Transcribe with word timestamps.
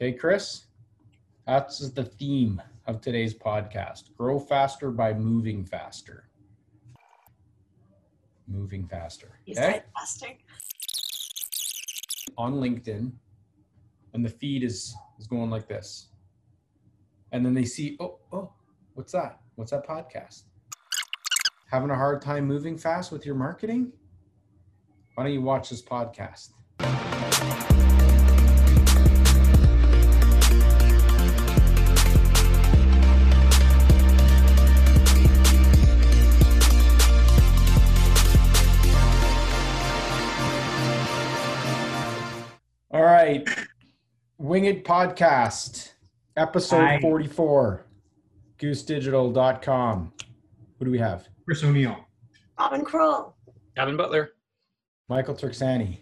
Okay, 0.00 0.12
Chris, 0.12 0.66
that's 1.44 1.90
the 1.90 2.04
theme 2.04 2.62
of 2.86 3.00
today's 3.00 3.34
podcast. 3.34 4.14
Grow 4.16 4.38
faster 4.38 4.92
by 4.92 5.12
moving 5.12 5.64
faster. 5.64 6.28
Moving 8.46 8.86
faster. 8.86 9.40
Okay? 9.58 9.82
On 12.36 12.54
LinkedIn, 12.54 13.10
and 14.14 14.24
the 14.24 14.28
feed 14.28 14.62
is 14.62 14.94
is 15.18 15.26
going 15.26 15.50
like 15.50 15.66
this. 15.66 16.10
And 17.32 17.44
then 17.44 17.52
they 17.52 17.64
see, 17.64 17.96
oh, 17.98 18.20
oh, 18.32 18.52
what's 18.94 19.10
that? 19.10 19.40
What's 19.56 19.72
that 19.72 19.84
podcast? 19.84 20.44
Having 21.72 21.90
a 21.90 21.96
hard 21.96 22.22
time 22.22 22.46
moving 22.46 22.78
fast 22.78 23.10
with 23.10 23.26
your 23.26 23.34
marketing? 23.34 23.92
Why 25.16 25.24
don't 25.24 25.32
you 25.32 25.42
watch 25.42 25.70
this 25.70 25.82
podcast? 25.82 26.50
Wing 44.58 44.64
It 44.64 44.84
Podcast, 44.84 45.92
episode 46.36 46.84
Hi. 46.84 47.00
44, 47.00 47.86
goosedigital.com. 48.58 50.12
Who 50.76 50.84
do 50.84 50.90
we 50.90 50.98
have? 50.98 51.28
Chris 51.44 51.62
O'Neill. 51.62 51.96
Robin 52.58 52.84
Kroll. 52.84 53.36
Kevin 53.76 53.96
Butler. 53.96 54.30
Michael 55.08 55.36
Turksani. 55.36 55.98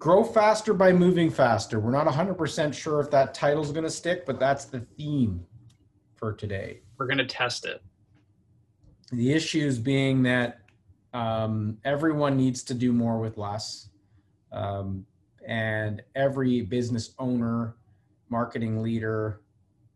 Grow 0.00 0.24
faster 0.24 0.74
by 0.74 0.90
moving 0.92 1.30
faster. 1.30 1.78
We're 1.78 1.92
not 1.92 2.08
100% 2.08 2.74
sure 2.74 2.98
if 2.98 3.12
that 3.12 3.32
title's 3.32 3.70
going 3.70 3.84
to 3.84 3.90
stick, 3.90 4.26
but 4.26 4.40
that's 4.40 4.64
the 4.64 4.80
theme 4.80 5.46
for 6.16 6.32
today. 6.32 6.80
We're 6.98 7.06
going 7.06 7.18
to 7.18 7.26
test 7.26 7.64
it. 7.64 7.80
The 9.12 9.32
issues 9.32 9.78
being 9.78 10.24
that 10.24 10.62
um, 11.14 11.78
everyone 11.84 12.36
needs 12.36 12.64
to 12.64 12.74
do 12.74 12.92
more 12.92 13.20
with 13.20 13.38
less. 13.38 13.90
Um, 14.50 15.06
and 15.46 16.02
every 16.14 16.60
business 16.62 17.14
owner, 17.18 17.76
marketing 18.28 18.82
leader 18.82 19.40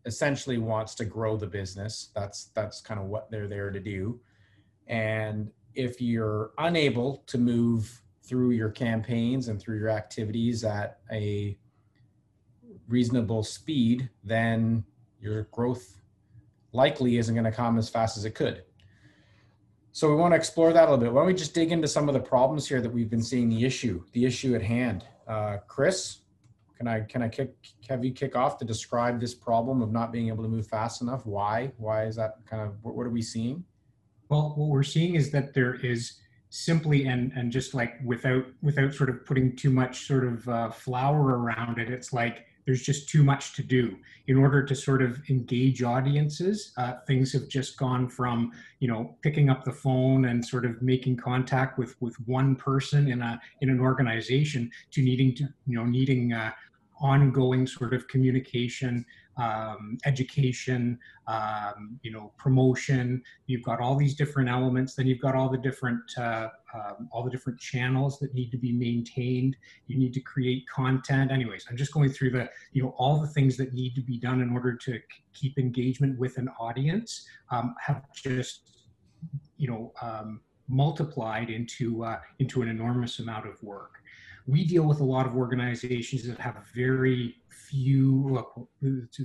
essentially 0.07 0.59
wants 0.59 0.95
to 0.95 1.05
grow 1.05 1.37
the 1.37 1.47
business. 1.47 2.11
That's 2.15 2.47
that's 2.55 2.81
kind 2.81 3.01
of 3.01 3.07
what 3.07 3.31
they're 3.31 3.49
there 3.49 3.71
to 3.71 3.81
do. 3.81 4.21
And 4.87 5.51
if 5.75 6.01
you're 6.01 6.53
unable 6.59 7.19
to 7.27 7.39
move 7.39 8.03
through 8.23 8.51
your 8.51 8.71
campaigns 8.71 9.49
and 9.49 9.61
through 9.61 9.79
your 9.79 9.89
activities 9.89 10.65
at 10.65 11.01
a 11.13 11.59
reasonable 12.89 13.43
speed, 13.43 14.09
then 14.25 14.85
your 15.21 15.45
growth 15.53 16.01
likely 16.73 17.19
isn't 17.19 17.35
going 17.35 17.45
to 17.45 17.53
come 17.53 17.79
as 17.79 17.89
fast 17.89 18.17
as 18.17 18.25
it 18.25 18.35
could. 18.35 18.63
So 19.93 20.09
we 20.09 20.15
want 20.15 20.33
to 20.33 20.37
explore 20.37 20.73
that 20.73 20.83
a 20.83 20.91
little 20.91 20.99
bit. 20.99 21.13
Why 21.13 21.21
don't 21.21 21.27
we 21.27 21.35
just 21.35 21.55
dig 21.55 21.73
into 21.73 21.89
some 21.89 22.09
of 22.09 22.15
the 22.15 22.21
problems 22.21 22.69
here 22.69 22.81
that 22.81 22.93
we've 22.93 23.11
been 23.11 23.23
seeing 23.23 23.49
the 23.49 23.65
issue, 23.65 24.05
the 24.13 24.25
issue 24.25 24.55
at 24.55 24.63
hand. 24.63 25.05
Uh, 25.31 25.59
Chris, 25.69 26.23
can 26.77 26.89
I 26.89 27.03
can 27.03 27.23
I 27.23 27.29
kick 27.29 27.55
have 27.89 28.05
you 28.05 28.11
kick 28.11 28.35
off 28.35 28.59
to 28.59 28.65
describe 28.65 29.21
this 29.21 29.33
problem 29.33 29.81
of 29.81 29.93
not 29.93 30.11
being 30.11 30.27
able 30.27 30.43
to 30.43 30.49
move 30.49 30.67
fast 30.67 31.03
enough? 31.03 31.25
Why? 31.25 31.71
Why 31.77 32.07
is 32.07 32.17
that 32.17 32.39
kind 32.47 32.63
of 32.63 32.75
what, 32.83 32.97
what 32.97 33.07
are 33.07 33.11
we 33.11 33.23
seeing? 33.23 33.63
Well, 34.29 34.55
what 34.57 34.69
we're 34.69 34.83
seeing 34.83 35.15
is 35.15 35.31
that 35.31 35.55
there 35.55 35.75
is 35.75 36.15
simply 36.49 37.07
and 37.07 37.33
and 37.37 37.53
just 37.53 37.75
like 37.75 37.95
without 38.05 38.45
without 38.61 38.93
sort 38.93 39.09
of 39.09 39.25
putting 39.25 39.55
too 39.55 39.71
much 39.71 40.05
sort 40.09 40.25
of 40.25 40.49
uh, 40.49 40.71
flower 40.71 41.39
around 41.39 41.79
it, 41.79 41.91
it's 41.91 42.13
like 42.13 42.47
there's 42.71 42.83
just 42.83 43.09
too 43.09 43.25
much 43.25 43.53
to 43.55 43.65
do 43.65 43.97
in 44.29 44.37
order 44.37 44.63
to 44.63 44.77
sort 44.77 45.03
of 45.03 45.21
engage 45.29 45.83
audiences. 45.83 46.73
Uh, 46.77 46.93
things 47.05 47.33
have 47.33 47.49
just 47.49 47.77
gone 47.77 48.09
from 48.09 48.53
you 48.79 48.87
know 48.87 49.17
picking 49.23 49.51
up 49.51 49.65
the 49.65 49.73
phone 49.73 50.27
and 50.27 50.47
sort 50.47 50.65
of 50.65 50.81
making 50.81 51.17
contact 51.17 51.79
with 51.81 52.01
with 52.01 52.15
one 52.29 52.55
person 52.55 53.11
in 53.11 53.23
a 53.23 53.41
in 53.61 53.71
an 53.71 53.81
organization 53.81 54.71
to 54.93 55.03
needing 55.03 55.35
to 55.35 55.43
you 55.67 55.75
know 55.77 55.85
needing 55.85 56.33
uh, 56.33 56.53
ongoing 57.01 57.67
sort 57.67 57.95
of 57.95 58.07
communication 58.09 59.05
um, 59.41 59.97
education, 60.05 60.99
um, 61.27 61.99
you 62.03 62.11
know, 62.11 62.33
promotion. 62.37 63.23
You've 63.47 63.63
got 63.63 63.81
all 63.81 63.97
these 63.97 64.15
different 64.15 64.49
elements. 64.49 64.95
Then 64.95 65.07
you've 65.07 65.21
got 65.21 65.35
all 65.35 65.49
the 65.49 65.59
different 65.59 66.03
uh, 66.19 66.49
um, 66.75 67.09
all 67.11 67.25
the 67.25 67.31
different 67.31 67.59
channels 67.59 68.19
that 68.21 68.35
need 68.35 68.51
to 68.51 68.59
be 68.59 68.73
maintained. 68.73 69.57
You 69.87 69.99
need 69.99 70.13
to 70.15 70.21
create 70.21 70.69
content. 70.69 71.31
Anyways, 71.31 71.67
I'm 71.71 71.77
just 71.77 71.93
going 71.93 72.11
through 72.11 72.31
the 72.31 72.51
you 72.73 72.83
know 72.83 72.95
all 72.99 73.21
the 73.21 73.29
things 73.29 73.57
that 73.57 73.73
need 73.73 73.95
to 73.95 74.03
be 74.03 74.19
done 74.19 74.41
in 74.41 74.51
order 74.53 74.77
to 74.77 74.99
keep 75.33 75.59
engagement 75.59 76.19
with 76.19 76.37
an 76.39 76.49
audience. 76.59 77.27
Um, 77.51 77.75
have 77.81 78.05
just 78.13 78.89
you 79.57 79.69
know 79.69 79.93
um, 80.03 80.41
multiplied 80.69 81.51
into 81.51 82.05
uh, 82.05 82.19
into 82.41 82.63
an 82.63 82.69
enormous 82.69 83.21
amount 83.21 83.47
of 83.47 83.63
work 83.63 84.00
we 84.51 84.65
deal 84.65 84.83
with 84.83 85.01
a 85.01 85.05
lot 85.05 85.27
of 85.27 85.37
organizations 85.37 86.27
that 86.27 86.39
have 86.39 86.57
very 86.75 87.37
few 87.71 88.45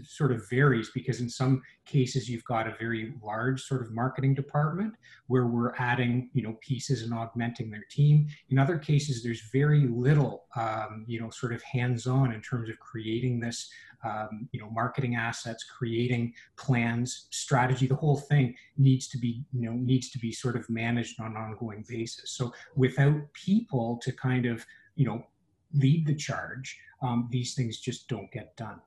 sort 0.03 0.31
of 0.31 0.47
varies 0.49 0.91
because 0.93 1.19
in 1.19 1.29
some 1.29 1.61
cases 1.85 2.29
you've 2.29 2.43
got 2.45 2.67
a 2.67 2.75
very 2.79 3.13
large 3.23 3.61
sort 3.63 3.81
of 3.81 3.91
marketing 3.91 4.35
department 4.35 4.93
where 5.27 5.47
we're 5.47 5.73
adding 5.77 6.29
you 6.33 6.43
know 6.43 6.55
pieces 6.61 7.01
and 7.01 7.13
augmenting 7.13 7.71
their 7.71 7.85
team. 7.89 8.27
In 8.49 8.59
other 8.59 8.77
cases 8.77 9.23
there's 9.23 9.41
very 9.51 9.87
little 9.87 10.45
um, 10.55 11.05
you 11.07 11.19
know 11.19 11.29
sort 11.29 11.53
of 11.53 11.61
hands-on 11.63 12.33
in 12.33 12.41
terms 12.41 12.69
of 12.69 12.77
creating 12.79 13.39
this 13.39 13.69
um, 14.03 14.47
you 14.51 14.59
know 14.59 14.69
marketing 14.69 15.15
assets 15.15 15.63
creating 15.63 16.33
plans 16.57 17.27
strategy 17.31 17.87
the 17.87 17.95
whole 17.95 18.17
thing 18.17 18.55
needs 18.77 19.07
to 19.07 19.17
be 19.17 19.43
you 19.53 19.65
know 19.69 19.73
needs 19.73 20.11
to 20.11 20.19
be 20.19 20.31
sort 20.31 20.55
of 20.55 20.69
managed 20.69 21.19
on 21.19 21.31
an 21.31 21.37
ongoing 21.37 21.83
basis. 21.87 22.31
So 22.31 22.53
without 22.75 23.15
people 23.33 23.99
to 24.03 24.11
kind 24.11 24.45
of 24.45 24.65
you 24.95 25.05
know 25.05 25.25
lead 25.73 26.05
the 26.05 26.15
charge 26.15 26.77
um, 27.01 27.27
these 27.31 27.53
things 27.53 27.79
just 27.79 28.07
don't 28.07 28.31
get 28.31 28.55
done 28.55 28.79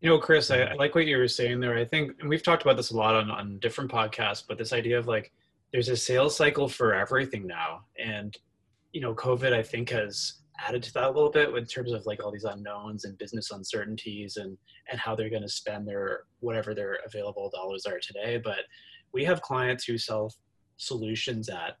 You 0.00 0.08
know, 0.10 0.18
Chris, 0.18 0.50
I, 0.50 0.62
I 0.62 0.74
like 0.74 0.96
what 0.96 1.06
you 1.06 1.16
were 1.16 1.28
saying 1.28 1.60
there. 1.60 1.76
I 1.78 1.84
think, 1.84 2.16
and 2.18 2.28
we've 2.28 2.42
talked 2.42 2.62
about 2.62 2.76
this 2.76 2.90
a 2.90 2.96
lot 2.96 3.14
on, 3.14 3.30
on 3.30 3.60
different 3.60 3.88
podcasts, 3.88 4.42
but 4.46 4.58
this 4.58 4.72
idea 4.72 4.98
of 4.98 5.06
like, 5.06 5.30
there's 5.72 5.88
a 5.88 5.96
sales 5.96 6.36
cycle 6.36 6.68
for 6.68 6.92
everything 6.92 7.46
now. 7.46 7.84
And, 8.04 8.36
you 8.92 9.00
know, 9.00 9.14
COVID, 9.14 9.52
I 9.52 9.62
think, 9.62 9.90
has 9.90 10.42
added 10.58 10.82
to 10.82 10.92
that 10.94 11.04
a 11.04 11.10
little 11.10 11.30
bit 11.30 11.54
in 11.56 11.66
terms 11.66 11.92
of 11.92 12.04
like 12.04 12.20
all 12.22 12.32
these 12.32 12.44
unknowns 12.44 13.04
and 13.04 13.16
business 13.16 13.52
uncertainties 13.52 14.38
and, 14.38 14.58
and 14.90 14.98
how 14.98 15.14
they're 15.14 15.30
going 15.30 15.48
to 15.48 15.48
spend 15.48 15.86
their, 15.86 16.24
whatever 16.40 16.74
their 16.74 16.98
available 17.06 17.48
dollars 17.54 17.86
are 17.86 18.00
today. 18.00 18.40
But 18.42 18.64
we 19.12 19.24
have 19.24 19.40
clients 19.40 19.84
who 19.84 19.98
sell 19.98 20.34
solutions 20.78 21.48
at, 21.48 21.76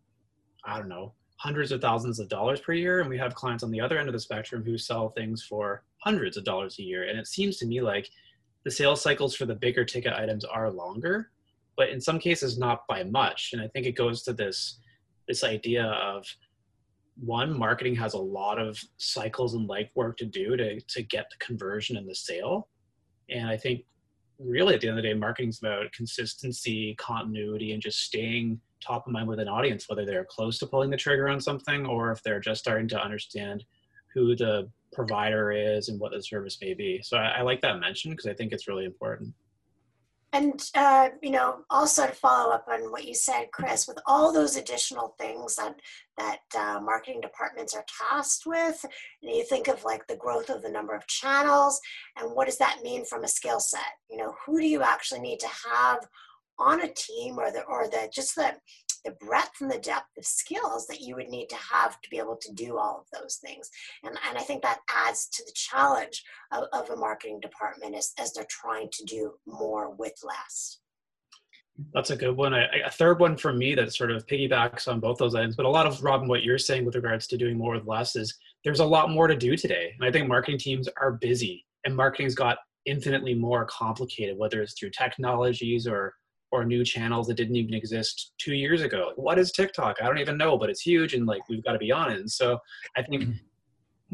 I 0.64 0.78
don't 0.78 0.88
know, 0.88 1.12
hundreds 1.42 1.72
of 1.72 1.80
thousands 1.80 2.20
of 2.20 2.28
dollars 2.28 2.60
per 2.60 2.72
year 2.72 3.00
and 3.00 3.10
we 3.10 3.18
have 3.18 3.34
clients 3.34 3.64
on 3.64 3.72
the 3.72 3.80
other 3.80 3.98
end 3.98 4.08
of 4.08 4.12
the 4.12 4.20
spectrum 4.20 4.62
who 4.62 4.78
sell 4.78 5.08
things 5.08 5.42
for 5.42 5.82
hundreds 5.98 6.36
of 6.36 6.44
dollars 6.44 6.78
a 6.78 6.82
year. 6.82 7.08
And 7.08 7.18
it 7.18 7.26
seems 7.26 7.56
to 7.56 7.66
me 7.66 7.80
like 7.80 8.08
the 8.64 8.70
sales 8.70 9.02
cycles 9.02 9.34
for 9.34 9.44
the 9.44 9.56
bigger 9.56 9.84
ticket 9.84 10.12
items 10.12 10.44
are 10.44 10.70
longer 10.70 11.30
but 11.76 11.88
in 11.88 12.00
some 12.00 12.18
cases 12.18 12.58
not 12.58 12.86
by 12.86 13.02
much. 13.02 13.50
And 13.52 13.62
i 13.62 13.66
think 13.68 13.86
it 13.86 13.96
goes 13.96 14.22
to 14.22 14.32
this 14.32 14.78
this 15.26 15.42
idea 15.42 15.84
of 15.84 16.24
one 17.16 17.56
marketing 17.56 17.94
has 17.96 18.14
a 18.14 18.18
lot 18.18 18.58
of 18.58 18.78
cycles 18.98 19.54
and 19.54 19.68
legwork 19.68 20.16
to 20.18 20.26
do 20.26 20.56
to 20.56 20.80
to 20.80 21.02
get 21.02 21.26
the 21.30 21.44
conversion 21.44 21.96
and 21.96 22.08
the 22.08 22.14
sale. 22.14 22.68
And 23.30 23.48
i 23.48 23.56
think 23.56 23.84
really 24.38 24.74
at 24.74 24.80
the 24.80 24.88
end 24.88 24.98
of 24.98 25.02
the 25.02 25.08
day 25.08 25.14
marketing's 25.14 25.58
about 25.58 25.92
consistency 25.92 26.94
continuity 26.98 27.72
and 27.72 27.82
just 27.82 28.00
staying 28.00 28.60
top 28.82 29.06
of 29.06 29.12
mind 29.12 29.28
with 29.28 29.40
an 29.40 29.48
audience, 29.48 29.88
whether 29.88 30.04
they're 30.04 30.24
close 30.24 30.58
to 30.58 30.66
pulling 30.66 30.90
the 30.90 30.96
trigger 30.96 31.28
on 31.28 31.40
something 31.40 31.86
or 31.86 32.10
if 32.10 32.22
they're 32.22 32.40
just 32.40 32.60
starting 32.60 32.88
to 32.88 33.02
understand 33.02 33.64
who 34.14 34.36
the 34.36 34.68
provider 34.92 35.52
is 35.52 35.88
and 35.88 35.98
what 35.98 36.12
the 36.12 36.22
service 36.22 36.58
may 36.60 36.74
be. 36.74 37.00
So 37.02 37.16
I, 37.16 37.38
I 37.38 37.42
like 37.42 37.60
that 37.62 37.80
mention 37.80 38.10
because 38.10 38.26
I 38.26 38.34
think 38.34 38.52
it's 38.52 38.68
really 38.68 38.84
important. 38.84 39.34
And, 40.34 40.62
uh, 40.74 41.10
you 41.20 41.30
know, 41.30 41.58
also 41.68 42.06
to 42.06 42.12
follow 42.12 42.54
up 42.54 42.66
on 42.66 42.90
what 42.90 43.04
you 43.04 43.14
said, 43.14 43.48
Chris, 43.52 43.86
with 43.86 43.98
all 44.06 44.32
those 44.32 44.56
additional 44.56 45.14
things 45.20 45.56
that, 45.56 45.78
that 46.16 46.38
uh, 46.58 46.80
marketing 46.80 47.20
departments 47.20 47.74
are 47.74 47.84
tasked 48.10 48.44
with, 48.46 48.82
and 49.22 49.36
you 49.36 49.44
think 49.44 49.68
of 49.68 49.84
like 49.84 50.06
the 50.06 50.16
growth 50.16 50.48
of 50.48 50.62
the 50.62 50.70
number 50.70 50.94
of 50.94 51.06
channels 51.06 51.78
and 52.18 52.30
what 52.34 52.46
does 52.46 52.56
that 52.56 52.80
mean 52.82 53.04
from 53.04 53.24
a 53.24 53.28
skill 53.28 53.60
set? 53.60 53.80
You 54.10 54.16
know, 54.16 54.34
who 54.46 54.58
do 54.58 54.66
you 54.66 54.82
actually 54.82 55.20
need 55.20 55.38
to 55.40 55.48
have 55.70 56.08
on 56.62 56.82
a 56.82 56.92
team 56.92 57.38
or 57.38 57.50
the, 57.50 57.62
or 57.62 57.88
the, 57.88 58.08
just 58.14 58.36
the, 58.36 58.52
the 59.04 59.12
breadth 59.26 59.60
and 59.60 59.70
the 59.70 59.78
depth 59.78 60.16
of 60.16 60.24
skills 60.24 60.86
that 60.86 61.00
you 61.00 61.16
would 61.16 61.28
need 61.28 61.48
to 61.48 61.56
have 61.56 62.00
to 62.00 62.10
be 62.10 62.18
able 62.18 62.36
to 62.40 62.52
do 62.52 62.78
all 62.78 63.04
of 63.04 63.20
those 63.20 63.36
things. 63.44 63.68
And, 64.04 64.16
and 64.28 64.38
I 64.38 64.42
think 64.42 64.62
that 64.62 64.80
adds 64.88 65.28
to 65.34 65.42
the 65.44 65.52
challenge 65.54 66.22
of, 66.52 66.64
of 66.72 66.90
a 66.90 66.96
marketing 66.96 67.40
department 67.40 67.96
as, 67.96 68.12
as 68.18 68.32
they're 68.32 68.46
trying 68.48 68.90
to 68.92 69.04
do 69.04 69.32
more 69.46 69.90
with 69.90 70.14
less. 70.22 70.78
That's 71.94 72.10
a 72.10 72.16
good 72.16 72.36
one. 72.36 72.54
I, 72.54 72.66
a 72.86 72.90
third 72.90 73.18
one 73.18 73.36
for 73.36 73.52
me 73.52 73.74
that 73.74 73.92
sort 73.92 74.12
of 74.12 74.26
piggybacks 74.26 74.86
on 74.86 75.00
both 75.00 75.18
those 75.18 75.34
items, 75.34 75.56
but 75.56 75.66
a 75.66 75.70
lot 75.70 75.86
of 75.86 76.02
Robin, 76.04 76.28
what 76.28 76.44
you're 76.44 76.58
saying 76.58 76.84
with 76.84 76.94
regards 76.94 77.26
to 77.28 77.36
doing 77.36 77.58
more 77.58 77.74
with 77.74 77.86
less 77.86 78.14
is 78.14 78.38
there's 78.62 78.80
a 78.80 78.84
lot 78.84 79.10
more 79.10 79.26
to 79.26 79.34
do 79.34 79.56
today. 79.56 79.94
And 79.98 80.08
I 80.08 80.12
think 80.12 80.28
marketing 80.28 80.58
teams 80.58 80.88
are 81.00 81.12
busy 81.12 81.64
and 81.84 81.96
marketing's 81.96 82.34
got 82.34 82.58
infinitely 82.84 83.34
more 83.34 83.64
complicated, 83.64 84.38
whether 84.38 84.62
it's 84.62 84.74
through 84.78 84.90
technologies 84.90 85.86
or 85.86 86.14
or 86.52 86.64
new 86.64 86.84
channels 86.84 87.26
that 87.26 87.34
didn't 87.34 87.56
even 87.56 87.74
exist 87.74 88.32
two 88.38 88.54
years 88.54 88.82
ago. 88.82 89.12
What 89.16 89.38
is 89.38 89.50
TikTok? 89.50 89.96
I 90.00 90.06
don't 90.06 90.18
even 90.18 90.36
know, 90.36 90.58
but 90.58 90.70
it's 90.70 90.82
huge 90.82 91.14
and 91.14 91.26
like 91.26 91.48
we've 91.48 91.64
got 91.64 91.72
to 91.72 91.78
be 91.78 91.90
on 91.90 92.12
it. 92.12 92.20
And 92.20 92.30
so 92.30 92.58
I 92.96 93.02
think 93.02 93.22
Mm-hmm. 93.22 93.32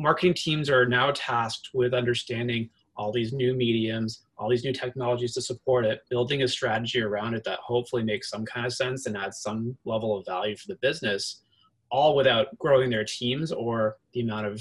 marketing 0.02 0.34
teams 0.34 0.70
are 0.70 0.86
now 0.86 1.10
tasked 1.14 1.70
with 1.74 1.92
understanding 1.92 2.70
all 2.96 3.12
these 3.12 3.32
new 3.32 3.54
mediums, 3.54 4.22
all 4.36 4.48
these 4.48 4.64
new 4.64 4.72
technologies 4.72 5.34
to 5.34 5.40
support 5.40 5.84
it, 5.84 6.00
building 6.10 6.42
a 6.42 6.48
strategy 6.48 7.00
around 7.00 7.34
it 7.34 7.44
that 7.44 7.58
hopefully 7.60 8.02
makes 8.02 8.28
some 8.28 8.44
kind 8.44 8.66
of 8.66 8.72
sense 8.72 9.06
and 9.06 9.16
adds 9.16 9.40
some 9.40 9.76
level 9.84 10.16
of 10.16 10.26
value 10.26 10.56
for 10.56 10.66
the 10.68 10.78
business, 10.82 11.42
all 11.90 12.16
without 12.16 12.56
growing 12.58 12.90
their 12.90 13.04
teams 13.04 13.52
or 13.52 13.96
the 14.12 14.20
amount 14.20 14.46
of 14.46 14.60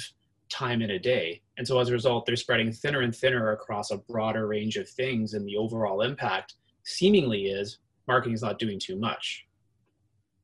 time 0.49 0.81
in 0.81 0.91
a 0.91 0.99
day. 0.99 1.41
And 1.57 1.67
so 1.67 1.79
as 1.79 1.89
a 1.89 1.93
result, 1.93 2.25
they're 2.25 2.35
spreading 2.35 2.71
thinner 2.71 3.01
and 3.01 3.15
thinner 3.15 3.51
across 3.51 3.91
a 3.91 3.97
broader 3.97 4.47
range 4.47 4.77
of 4.77 4.87
things, 4.87 5.33
and 5.33 5.45
the 5.45 5.57
overall 5.57 6.01
impact 6.01 6.53
seemingly 6.87 7.47
is 7.47 7.79
marketing 8.07 8.33
is 8.33 8.41
not 8.41 8.57
doing 8.57 8.79
too 8.79 8.95
much. 8.95 9.45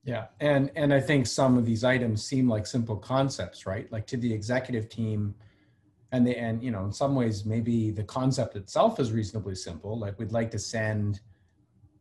Yeah, 0.04 0.26
and 0.42 0.70
and 0.76 0.94
I 0.94 1.00
think 1.00 1.26
some 1.26 1.58
of 1.58 1.66
these 1.66 1.86
items 1.86 2.24
seem 2.24 2.50
like 2.50 2.68
simple 2.68 2.98
concepts, 2.98 3.66
right? 3.66 3.90
Like 3.92 4.06
to 4.08 4.18
the 4.18 4.32
executive 4.32 4.90
team, 4.90 5.34
and 6.12 6.28
the 6.28 6.38
and 6.38 6.62
you 6.62 6.72
know, 6.72 6.84
in 6.84 6.92
some 6.92 7.16
ways, 7.16 7.46
maybe 7.46 7.92
the 7.92 8.04
concept 8.04 8.58
itself 8.58 9.00
is 9.00 9.14
reasonably 9.14 9.56
simple. 9.56 9.98
Like 9.98 10.20
we'd 10.20 10.34
like 10.34 10.52
to 10.52 10.60
send, 10.60 11.22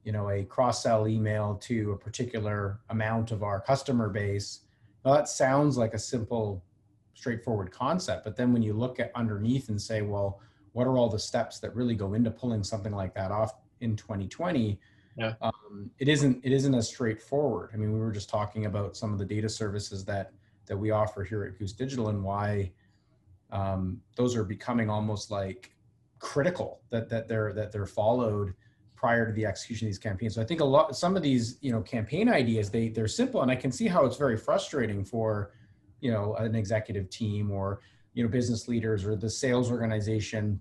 you 0.03 0.11
know, 0.11 0.31
a 0.31 0.43
cross 0.43 0.83
sell 0.83 1.07
email 1.07 1.55
to 1.63 1.93
a 1.93 1.97
particular 1.97 2.81
amount 2.91 3.31
of 3.31 3.45
our 3.45 3.61
customer 3.61 4.09
base. 4.09 4.63
Well, 5.05 5.15
that 5.15 5.29
sounds 5.29 5.79
like 5.79 5.95
a 5.95 5.99
simple, 5.99 6.65
straightforward 7.15 7.71
concept, 7.71 8.25
but 8.25 8.37
then 8.37 8.53
when 8.53 8.63
you 8.63 8.73
look 8.73 8.99
at 8.99 9.13
underneath 9.15 9.69
and 9.69 9.81
say, 9.81 10.03
well, 10.03 10.41
what 10.73 10.87
are 10.89 10.97
all 10.97 11.09
the 11.09 11.19
steps 11.19 11.61
that 11.61 11.75
really 11.77 11.95
go 11.95 12.15
into 12.15 12.31
pulling 12.31 12.65
something 12.65 12.93
like 12.93 13.15
that 13.15 13.31
off 13.31 13.62
in 13.83 13.97
2020? 13.97 14.79
Yeah. 15.17 15.35
Um, 15.43 15.91
it 15.99 16.09
isn't 16.09 16.41
it 16.43 16.53
isn't 16.53 16.75
as 16.75 16.89
straightforward. 16.89 17.71
I 17.75 17.77
mean, 17.77 17.93
we 17.93 18.01
were 18.01 18.13
just 18.13 18.31
talking 18.31 18.67
about 18.67 18.97
some 18.97 19.13
of 19.13 19.19
the 19.19 19.25
data 19.25 19.49
services 19.49 20.05
that 20.07 20.33
that 20.67 20.77
we 20.77 20.91
offer 20.91 21.23
here 21.23 21.45
at 21.45 21.59
Goose 21.59 21.73
Digital 21.73 22.09
and 22.09 22.23
why 22.23 22.73
um, 23.51 24.01
those 24.17 24.35
are 24.35 24.45
becoming 24.45 24.89
almost 24.89 25.31
like 25.31 25.75
critical 26.19 26.81
that 26.91 27.09
that 27.11 27.29
they're 27.29 27.53
that 27.53 27.73
they're 27.73 27.87
followed 27.87 28.55
prior 28.97 29.27
to 29.27 29.33
the 29.33 29.45
execution 29.45 29.87
of 29.87 29.91
these 29.91 29.99
campaigns. 29.99 30.37
So 30.37 30.43
I 30.43 30.45
think 30.45 30.61
a 30.61 30.65
lot 30.65 30.97
some 30.97 31.17
of 31.17 31.23
these 31.23 31.59
you 31.61 31.73
know 31.73 31.83
campaign 31.83 32.29
ideas 32.29 32.71
they 32.71 32.89
they're 32.89 33.09
simple 33.09 33.43
and 33.43 33.51
I 33.51 33.57
can 33.57 33.71
see 33.71 33.89
how 33.89 34.07
it's 34.07 34.17
very 34.17 34.37
frustrating 34.37 35.05
for 35.05 35.53
you 36.01 36.11
know 36.11 36.35
an 36.37 36.55
executive 36.55 37.11
team 37.11 37.51
or 37.51 37.81
you 38.15 38.23
know 38.23 38.31
business 38.31 38.69
leaders 38.69 39.05
or 39.05 39.17
the 39.17 39.29
sales 39.29 39.71
organization 39.71 40.61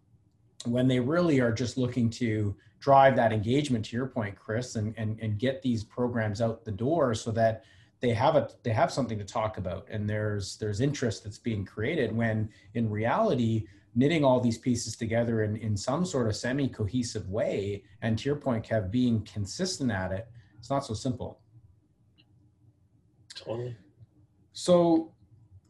when 0.65 0.87
they 0.87 0.99
really 0.99 1.39
are 1.39 1.51
just 1.51 1.77
looking 1.77 2.09
to 2.09 2.55
drive 2.81 3.15
that 3.15 3.31
engagement 3.31 3.85
to 3.85 3.95
your 3.95 4.07
point 4.07 4.35
chris 4.35 4.75
and, 4.75 4.93
and 4.97 5.17
and 5.21 5.39
get 5.39 5.61
these 5.61 5.83
programs 5.83 6.41
out 6.41 6.65
the 6.65 6.71
door 6.71 7.13
so 7.13 7.31
that 7.31 7.63
they 8.01 8.09
have 8.09 8.35
a 8.35 8.49
they 8.63 8.71
have 8.71 8.91
something 8.91 9.17
to 9.17 9.23
talk 9.23 9.57
about 9.57 9.87
and 9.89 10.09
there's 10.09 10.57
there's 10.57 10.81
interest 10.81 11.23
that's 11.23 11.37
being 11.37 11.63
created 11.63 12.11
when 12.13 12.49
in 12.73 12.89
reality 12.89 13.65
knitting 13.93 14.25
all 14.25 14.39
these 14.39 14.57
pieces 14.57 14.95
together 14.95 15.43
in 15.43 15.55
in 15.57 15.77
some 15.77 16.03
sort 16.03 16.27
of 16.27 16.35
semi 16.35 16.67
cohesive 16.67 17.29
way 17.29 17.83
and 18.01 18.17
to 18.17 18.25
your 18.27 18.35
point 18.35 18.67
kev 18.67 18.89
being 18.91 19.21
consistent 19.23 19.91
at 19.91 20.11
it 20.11 20.27
it's 20.57 20.69
not 20.69 20.83
so 20.83 20.93
simple 20.93 21.39
Totally. 23.33 23.75
so, 24.53 25.13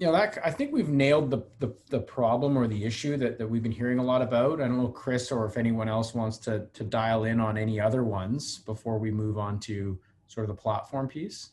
you 0.02 0.08
know, 0.08 0.14
that 0.14 0.40
I 0.44 0.50
think 0.50 0.74
we've 0.74 0.90
nailed 0.90 1.30
the, 1.30 1.44
the 1.60 1.76
the 1.92 2.00
problem 2.00 2.58
or 2.58 2.68
the 2.68 2.86
issue 2.86 3.18
that 3.18 3.38
that 3.38 3.48
we've 3.48 3.62
been 3.62 3.72
hearing 3.72 4.00
a 4.00 4.04
lot 4.04 4.24
about. 4.24 4.60
I 4.60 4.68
don't 4.68 4.80
know, 4.80 4.88
Chris, 4.88 5.32
or 5.32 5.46
if 5.46 5.58
anyone 5.58 5.88
else 5.88 6.16
wants 6.16 6.40
to 6.40 6.66
to 6.74 6.84
dial 6.84 7.26
in 7.26 7.40
on 7.40 7.56
any 7.56 7.80
other 7.80 8.04
ones 8.04 8.58
before 8.66 8.98
we 8.98 9.12
move 9.12 9.38
on 9.38 9.60
to 9.60 10.00
sort 10.26 10.50
of 10.50 10.56
the 10.56 10.60
platform 10.60 11.08
piece. 11.08 11.52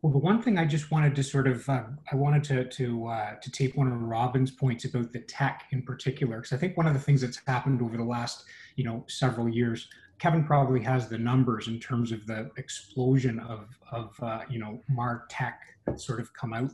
Well, 0.00 0.12
the 0.12 0.18
one 0.18 0.40
thing 0.40 0.56
I 0.56 0.64
just 0.64 0.90
wanted 0.90 1.14
to 1.14 1.22
sort 1.22 1.46
of, 1.46 1.68
uh, 1.68 1.82
I 2.10 2.16
wanted 2.16 2.42
to 2.44 2.64
to 2.70 3.06
uh, 3.06 3.34
to 3.34 3.50
take 3.50 3.76
one 3.76 3.92
of 3.92 4.00
Robin's 4.00 4.50
points 4.50 4.86
about 4.86 5.12
the 5.12 5.20
tech 5.20 5.64
in 5.72 5.82
particular, 5.82 6.36
because 6.38 6.54
I 6.54 6.56
think 6.56 6.74
one 6.74 6.86
of 6.86 6.94
the 6.94 7.00
things 7.00 7.20
that's 7.20 7.42
happened 7.46 7.82
over 7.82 7.98
the 7.98 8.04
last, 8.04 8.44
you 8.76 8.84
know, 8.84 9.04
several 9.08 9.46
years. 9.46 9.88
Kevin 10.18 10.44
probably 10.44 10.80
has 10.80 11.08
the 11.08 11.18
numbers 11.18 11.68
in 11.68 11.78
terms 11.78 12.10
of 12.10 12.26
the 12.26 12.50
explosion 12.56 13.38
of 13.40 13.78
of 13.92 14.18
uh, 14.22 14.40
you 14.48 14.58
know 14.58 14.80
Martech 14.90 15.56
that's 15.84 16.06
sort 16.06 16.20
of 16.20 16.32
come 16.32 16.54
out 16.54 16.70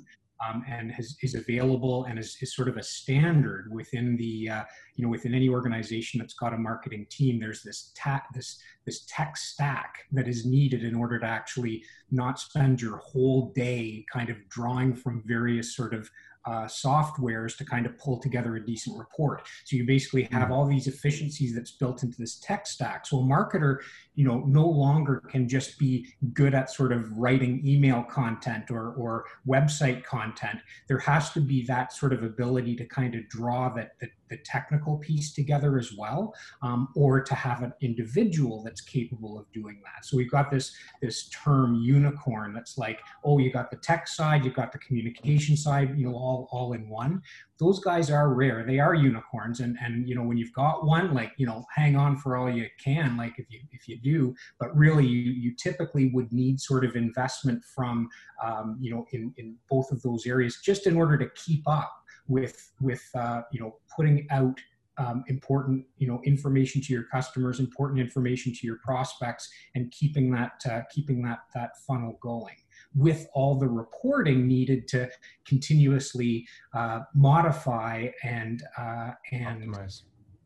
um, 0.47 0.65
and 0.69 0.91
has, 0.93 1.17
is 1.23 1.35
available 1.35 2.05
and 2.05 2.19
is, 2.19 2.37
is 2.41 2.55
sort 2.55 2.69
of 2.69 2.77
a 2.77 2.83
standard 2.83 3.69
within 3.71 4.17
the 4.17 4.49
uh, 4.49 4.65
you 4.97 5.05
know 5.05 5.11
within 5.11 5.35
any 5.35 5.49
organization 5.49 6.19
that's 6.19 6.35
got 6.35 6.55
a 6.55 6.59
marketing 6.59 7.07
team. 7.11 7.39
There's 7.39 7.63
this 7.63 7.93
ta- 7.97 8.25
this 8.35 8.59
this 8.87 9.05
tech 9.09 9.37
stack 9.37 10.05
that 10.13 10.29
is 10.29 10.45
needed 10.45 10.85
in 10.85 10.95
order 10.95 11.19
to 11.19 11.27
actually 11.27 11.85
not 12.11 12.39
spend 12.39 12.81
your 12.81 12.99
whole 12.99 13.53
day 13.55 14.05
kind 14.13 14.31
of 14.31 14.37
drawing 14.49 14.95
from 14.95 15.23
various 15.27 15.77
sort 15.77 15.95
of 15.95 16.11
uh, 16.45 16.65
softwares 16.65 17.57
to 17.57 17.65
kind 17.65 17.87
of 17.87 17.97
pull 17.99 18.19
together 18.19 18.57
a 18.57 18.65
decent 18.65 18.99
report. 18.99 19.47
So 19.65 19.77
you 19.77 19.87
basically 19.87 20.25
have 20.33 20.51
all 20.51 20.67
these 20.67 20.87
efficiencies 20.87 21.55
that's 21.55 21.73
built 21.73 22.03
into 22.03 22.19
this 22.19 22.39
tech 22.41 22.67
stack. 22.67 23.07
So 23.07 23.19
a 23.19 23.23
marketer, 23.23 23.79
you 24.15 24.27
know, 24.27 24.41
no 24.41 24.67
longer 24.67 25.23
can 25.29 25.49
just 25.49 25.79
be 25.79 26.07
good 26.33 26.55
at 26.55 26.71
sort 26.71 26.93
of 26.93 27.11
writing 27.17 27.63
email 27.67 28.03
content 28.03 28.71
or, 28.71 28.95
or 28.95 29.25
website 29.47 30.05
content. 30.05 30.59
There 30.89 30.99
has 30.99 31.31
to 31.33 31.41
be 31.41 31.65
that 31.67 31.93
sort 31.93 32.13
of 32.13 32.23
ability 32.23 32.77
to 32.77 32.85
kind 32.87 33.15
of 33.15 33.29
draw 33.29 33.69
that 33.75 33.99
the, 34.01 34.09
the 34.33 34.39
technical 34.39 34.97
piece 34.97 35.33
together 35.35 35.79
as 35.79 35.93
well, 35.97 36.35
um, 36.63 36.89
or 36.97 37.21
to 37.23 37.35
have 37.35 37.63
an 37.63 37.73
individual 37.83 38.63
that's 38.65 38.81
capable 38.81 39.39
of 39.39 39.45
doing 39.53 39.79
that. 39.85 40.07
So 40.07 40.17
we've 40.17 40.31
got 40.31 40.51
this 40.51 40.75
this 41.03 41.29
term 41.29 41.75
unicorn 41.75 42.55
that's 42.55 42.79
like, 42.79 43.01
oh, 43.25 43.37
you 43.39 43.53
got 43.53 43.71
the 43.71 43.77
tech 43.77 44.09
side, 44.09 44.43
you've 44.45 44.55
got 44.55 44.73
the 44.73 44.79
communication 44.79 45.55
side, 45.55 45.99
you 45.99 46.07
know, 46.07 46.15
all 46.15 46.49
all 46.51 46.73
in 46.73 46.89
one. 46.89 47.21
Those 47.59 47.79
guys 47.79 48.11
are 48.11 48.33
rare. 48.35 48.65
They 48.67 48.81
are 48.81 48.95
unicorns, 48.95 49.61
and 49.61 49.77
and 49.85 50.09
you 50.09 50.15
know 50.15 50.23
when 50.23 50.39
you've 50.39 50.55
got 50.55 50.87
one, 50.87 51.13
like 51.13 51.33
you 51.37 51.47
know, 51.47 51.65
hang 51.75 51.95
on 51.95 52.17
for 52.17 52.39
all 52.39 52.51
you 52.51 52.67
can, 52.83 53.19
like 53.19 53.35
if 53.39 53.47
you 53.51 53.61
if 53.71 53.87
you 53.87 53.99
do. 53.99 54.35
But 54.59 54.75
really, 54.75 55.07
you, 55.07 55.31
you 55.31 55.55
typically 55.55 56.11
would 56.15 56.33
need 56.33 56.59
sort 56.59 56.87
of 56.87 56.97
investment 56.97 57.63
from 57.75 58.09
um, 58.43 58.79
you 58.81 58.91
know 58.95 59.05
in 59.13 59.35
in 59.37 59.57
both 59.69 59.93
of 59.93 60.01
those 60.01 60.27
areas 60.27 60.59
just 60.65 60.87
in 60.87 60.97
order 60.97 61.19
to 61.19 61.29
keep 61.37 61.69
up 61.69 62.02
with 62.29 62.73
with 62.81 63.03
uh, 63.15 63.43
you 63.53 63.61
know 63.61 63.77
putting 63.95 64.27
out 64.31 64.59
um, 64.99 65.25
important 65.29 65.85
you 65.99 66.07
know 66.07 66.21
information 66.25 66.81
to 66.83 66.93
your 66.93 67.05
customers 67.05 67.61
important 67.61 68.01
information 68.01 68.53
to 68.53 68.67
your 68.67 68.79
prospects 68.85 69.51
and 69.75 69.91
keeping 69.91 70.31
that 70.33 70.53
uh, 70.71 70.81
keeping 70.91 71.23
that 71.23 71.41
that 71.55 71.71
funnel 71.87 72.19
going 72.21 72.57
with 72.95 73.27
all 73.33 73.59
the 73.59 73.67
reporting 73.67 74.47
needed 74.47 74.87
to 74.87 75.09
continuously 75.47 76.47
uh, 76.75 77.01
modify 77.15 78.09
and 78.23 78.63
uh, 78.77 79.13
and 79.33 79.75
Optimize. 79.75 80.03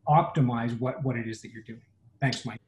optimize 0.07 0.79
what 0.79 1.03
what 1.03 1.17
it 1.17 1.27
is 1.27 1.41
that 1.41 1.51
you're 1.51 1.63
doing 1.63 1.81
thanks 2.21 2.45
mike 2.45 2.61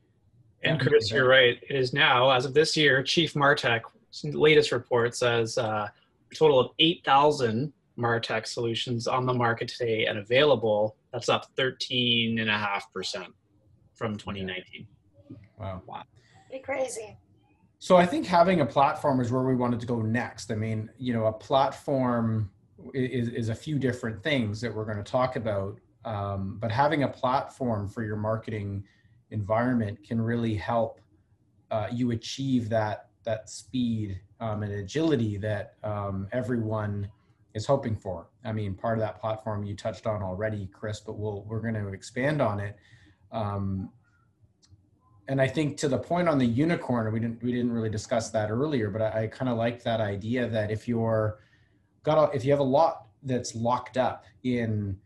And 0.64 0.80
Chris, 0.80 1.10
you're 1.10 1.28
right. 1.28 1.58
It 1.70 1.76
is 1.76 1.94
now, 1.94 2.30
as 2.32 2.44
of 2.44 2.54
this 2.54 2.76
year, 2.76 3.02
Chief 3.02 3.34
Martech 3.34 3.82
latest 4.24 4.74
report 4.74 5.16
says 5.16 5.58
uh, 5.58 5.88
a 6.32 6.36
total 6.36 6.60
of 6.60 6.72
8,000 6.80 7.72
Martech 8.00 8.48
solutions 8.48 9.08
on 9.08 9.26
the 9.26 9.34
market 9.34 9.68
today 9.68 10.06
and 10.06 10.18
available. 10.18 10.96
That's 11.12 11.30
up 11.30 11.48
13.5% 11.58 13.26
from 13.94 14.16
2019. 14.18 14.88
Wow. 15.60 15.82
Pretty 16.48 16.64
crazy. 16.64 17.18
So 17.80 17.96
I 17.96 18.06
think 18.06 18.26
having 18.26 18.62
a 18.62 18.66
platform 18.66 19.20
is 19.20 19.32
where 19.32 19.44
we 19.44 19.56
wanted 19.56 19.80
to 19.82 19.86
go 19.86 20.02
next. 20.02 20.52
I 20.52 20.56
mean, 20.56 20.90
you 20.98 21.14
know, 21.14 21.28
a 21.28 21.34
platform 21.34 22.50
is, 22.94 23.30
is 23.30 23.50
a 23.50 23.56
few 23.56 23.78
different 23.80 24.24
things 24.24 24.60
that 24.62 24.74
we're 24.74 24.86
going 24.86 24.98
to 24.98 25.04
talk 25.04 25.36
about. 25.36 25.80
Um, 26.06 26.58
but 26.60 26.72
having 26.72 27.04
a 27.04 27.08
platform 27.08 27.88
for 27.88 28.04
your 28.04 28.16
marketing 28.16 28.84
environment 29.32 30.00
can 30.06 30.20
really 30.20 30.56
help 30.56 31.00
uh, 31.72 31.88
you 31.92 32.12
achieve 32.12 32.70
that 32.70 33.10
that 33.24 33.50
speed 33.50 34.20
um, 34.40 34.64
and 34.64 34.72
agility 34.74 35.38
that 35.38 35.76
um, 35.84 36.28
everyone 36.32 37.10
is 37.54 37.66
hoping 37.66 37.96
for. 37.96 38.30
I 38.46 38.52
mean, 38.52 38.76
part 38.76 38.98
of 38.98 39.02
that 39.02 39.20
platform 39.20 39.64
you 39.64 39.76
touched 39.76 40.06
on 40.06 40.22
already, 40.22 40.68
Chris, 40.72 41.00
but 41.00 41.18
we'll 41.18 41.44
we're 41.44 41.62
going 41.62 41.74
to 41.76 41.90
expand 41.90 42.42
on 42.42 42.60
it. 42.60 42.78
Um, 43.32 43.92
and 45.28 45.40
I 45.40 45.48
think 45.48 45.78
to 45.78 45.88
the 45.88 45.98
point 45.98 46.28
on 46.28 46.38
the 46.40 46.46
unicorn, 46.46 47.12
we 47.14 47.20
didn't 47.20 47.44
we 47.44 47.52
didn't 47.52 47.72
really 47.72 47.90
discuss 47.90 48.30
that 48.32 48.50
earlier, 48.50 48.90
but 48.90 49.02
I, 49.02 49.24
I 49.24 49.28
kind 49.28 49.50
of 49.50 49.58
like 49.58 49.84
that 49.84 50.02
idea 50.02 50.48
that 50.50 50.72
if 50.72 50.88
you're 50.88 51.40
got 52.04 52.18
a, 52.18 52.36
if 52.36 52.44
you 52.46 52.52
have 52.52 52.60
a 52.60 52.64
lot 52.64 53.08
that's 53.24 53.54
locked 53.54 53.98
up 53.98 54.26
in 54.44 54.98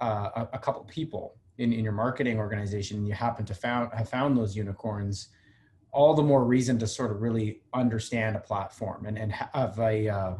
uh, 0.00 0.30
a, 0.36 0.48
a 0.54 0.58
couple 0.58 0.84
people 0.84 1.36
in, 1.58 1.72
in 1.72 1.82
your 1.82 1.92
marketing 1.92 2.38
organization, 2.38 2.98
and 2.98 3.08
you 3.08 3.14
happen 3.14 3.44
to 3.46 3.54
found 3.54 3.92
have 3.92 4.08
found 4.08 4.36
those 4.36 4.56
unicorns, 4.56 5.28
all 5.92 6.14
the 6.14 6.22
more 6.22 6.44
reason 6.44 6.78
to 6.78 6.86
sort 6.86 7.10
of 7.10 7.20
really 7.20 7.62
understand 7.74 8.36
a 8.36 8.40
platform 8.40 9.06
and 9.06 9.18
and 9.18 9.32
have 9.32 9.78
a 9.80 10.08
uh, 10.08 10.34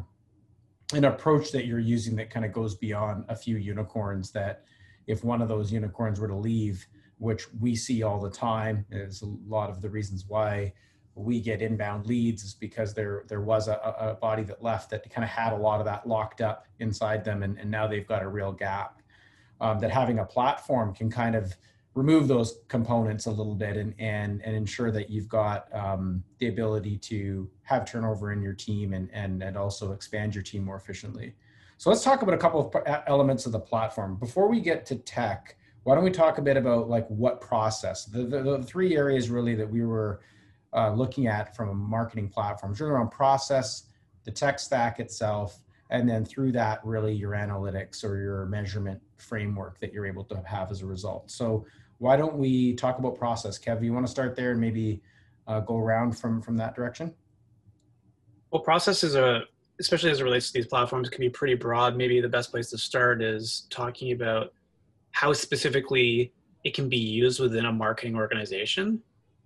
an 0.93 1.05
approach 1.05 1.51
that 1.51 1.65
you're 1.65 1.79
using 1.79 2.15
that 2.15 2.29
kind 2.29 2.45
of 2.45 2.51
goes 2.51 2.75
beyond 2.75 3.25
a 3.29 3.35
few 3.35 3.57
unicorns 3.57 4.31
that 4.31 4.63
if 5.07 5.23
one 5.23 5.41
of 5.41 5.47
those 5.47 5.71
unicorns 5.71 6.19
were 6.19 6.27
to 6.27 6.35
leave 6.35 6.87
which 7.19 7.47
we 7.59 7.75
see 7.75 8.01
all 8.01 8.19
the 8.19 8.29
time 8.29 8.85
is 8.91 9.21
a 9.21 9.25
lot 9.47 9.69
of 9.69 9.81
the 9.81 9.89
reasons 9.89 10.25
why 10.27 10.73
we 11.15 11.41
get 11.41 11.61
inbound 11.61 12.05
leads 12.07 12.43
is 12.43 12.53
because 12.53 12.93
there 12.93 13.23
there 13.27 13.41
was 13.41 13.67
a, 13.67 13.73
a 13.99 14.13
body 14.15 14.43
that 14.43 14.63
left 14.63 14.89
that 14.89 15.07
kind 15.11 15.23
of 15.23 15.29
had 15.29 15.51
a 15.51 15.55
lot 15.55 15.79
of 15.79 15.85
that 15.85 16.07
locked 16.07 16.41
up 16.41 16.65
inside 16.79 17.23
them 17.25 17.43
and, 17.43 17.57
and 17.57 17.69
now 17.69 17.85
they've 17.87 18.07
got 18.07 18.23
a 18.23 18.27
real 18.27 18.51
gap. 18.51 19.01
Um, 19.61 19.77
that 19.79 19.91
having 19.91 20.19
a 20.19 20.25
platform 20.25 20.95
can 20.95 21.11
kind 21.11 21.35
of 21.35 21.53
remove 21.99 22.27
those 22.27 22.59
components 22.67 23.25
a 23.25 23.31
little 23.31 23.55
bit 23.55 23.75
and 23.77 23.93
and, 23.99 24.41
and 24.43 24.55
ensure 24.55 24.91
that 24.91 25.09
you've 25.09 25.29
got 25.29 25.73
um, 25.73 26.23
the 26.39 26.47
ability 26.47 26.97
to 26.97 27.49
have 27.63 27.89
turnover 27.89 28.31
in 28.31 28.41
your 28.41 28.53
team 28.53 28.93
and, 28.93 29.09
and 29.13 29.43
and 29.43 29.57
also 29.57 29.91
expand 29.91 30.33
your 30.33 30.43
team 30.43 30.63
more 30.63 30.77
efficiently. 30.77 31.35
So 31.77 31.89
let's 31.89 32.03
talk 32.03 32.21
about 32.23 32.35
a 32.35 32.37
couple 32.37 32.59
of 32.59 33.01
elements 33.07 33.45
of 33.45 33.51
the 33.51 33.59
platform. 33.59 34.15
Before 34.15 34.47
we 34.47 34.59
get 34.59 34.85
to 34.87 34.95
tech 34.95 35.55
why 35.83 35.95
don't 35.95 36.03
we 36.03 36.11
talk 36.11 36.37
a 36.37 36.41
bit 36.41 36.57
about 36.57 36.89
like 36.89 37.07
what 37.07 37.41
process? 37.41 38.05
The, 38.05 38.23
the, 38.23 38.43
the 38.43 38.63
three 38.63 38.95
areas 38.95 39.29
really 39.29 39.55
that 39.55 39.69
we 39.69 39.85
were 39.85 40.21
uh, 40.73 40.91
looking 40.93 41.27
at 41.27 41.55
from 41.55 41.69
a 41.69 41.73
marketing 41.73 42.29
platform, 42.29 42.73
really 42.73 42.91
around 42.91 43.09
process, 43.09 43.85
the 44.23 44.31
tech 44.31 44.59
stack 44.59 44.99
itself, 44.99 45.61
and 45.89 46.07
then 46.07 46.23
through 46.23 46.51
that, 46.51 46.79
really 46.85 47.13
your 47.13 47.31
analytics 47.31 48.03
or 48.03 48.21
your 48.21 48.45
measurement 48.45 49.01
framework 49.17 49.79
that 49.79 49.91
you're 49.91 50.05
able 50.05 50.23
to 50.25 50.41
have 50.45 50.69
as 50.69 50.81
a 50.81 50.85
result. 50.85 51.31
So 51.31 51.65
why 51.99 52.15
don't 52.15 52.35
we 52.35 52.73
talk 52.73 52.97
about 52.97 53.17
process? 53.17 53.59
Kev, 53.59 53.83
you 53.83 53.93
want 53.93 54.05
to 54.05 54.11
start 54.11 54.35
there 54.35 54.51
and 54.51 54.59
maybe 54.59 55.01
uh, 55.47 55.59
go 55.59 55.77
around 55.77 56.17
from 56.17 56.41
from 56.41 56.57
that 56.57 56.75
direction? 56.75 57.13
Well, 58.51 58.61
process 58.61 59.03
is 59.03 59.15
a 59.15 59.43
especially 59.79 60.11
as 60.11 60.19
it 60.19 60.23
relates 60.23 60.47
to 60.47 60.53
these 60.53 60.67
platforms 60.67 61.09
can 61.09 61.21
be 61.21 61.29
pretty 61.29 61.55
broad. 61.55 61.95
Maybe 61.95 62.19
the 62.19 62.27
best 62.27 62.51
place 62.51 62.69
to 62.71 62.77
start 62.77 63.21
is 63.21 63.65
talking 63.69 64.11
about 64.11 64.53
how 65.11 65.31
specifically 65.31 66.33
it 66.65 66.73
can 66.73 66.89
be 66.89 66.97
used 66.97 67.39
within 67.39 67.65
a 67.65 67.71
marketing 67.71 68.15
organization. 68.15 69.01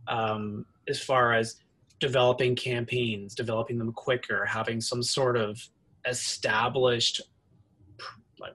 Um, 0.08 0.66
as 0.88 1.00
far 1.00 1.34
as 1.34 1.58
developing 2.00 2.56
campaigns, 2.56 3.36
developing 3.36 3.78
them 3.78 3.94
quicker, 3.94 4.44
having 4.46 4.82
some 4.82 5.04
sort 5.04 5.38
of 5.38 5.62
established 6.08 7.22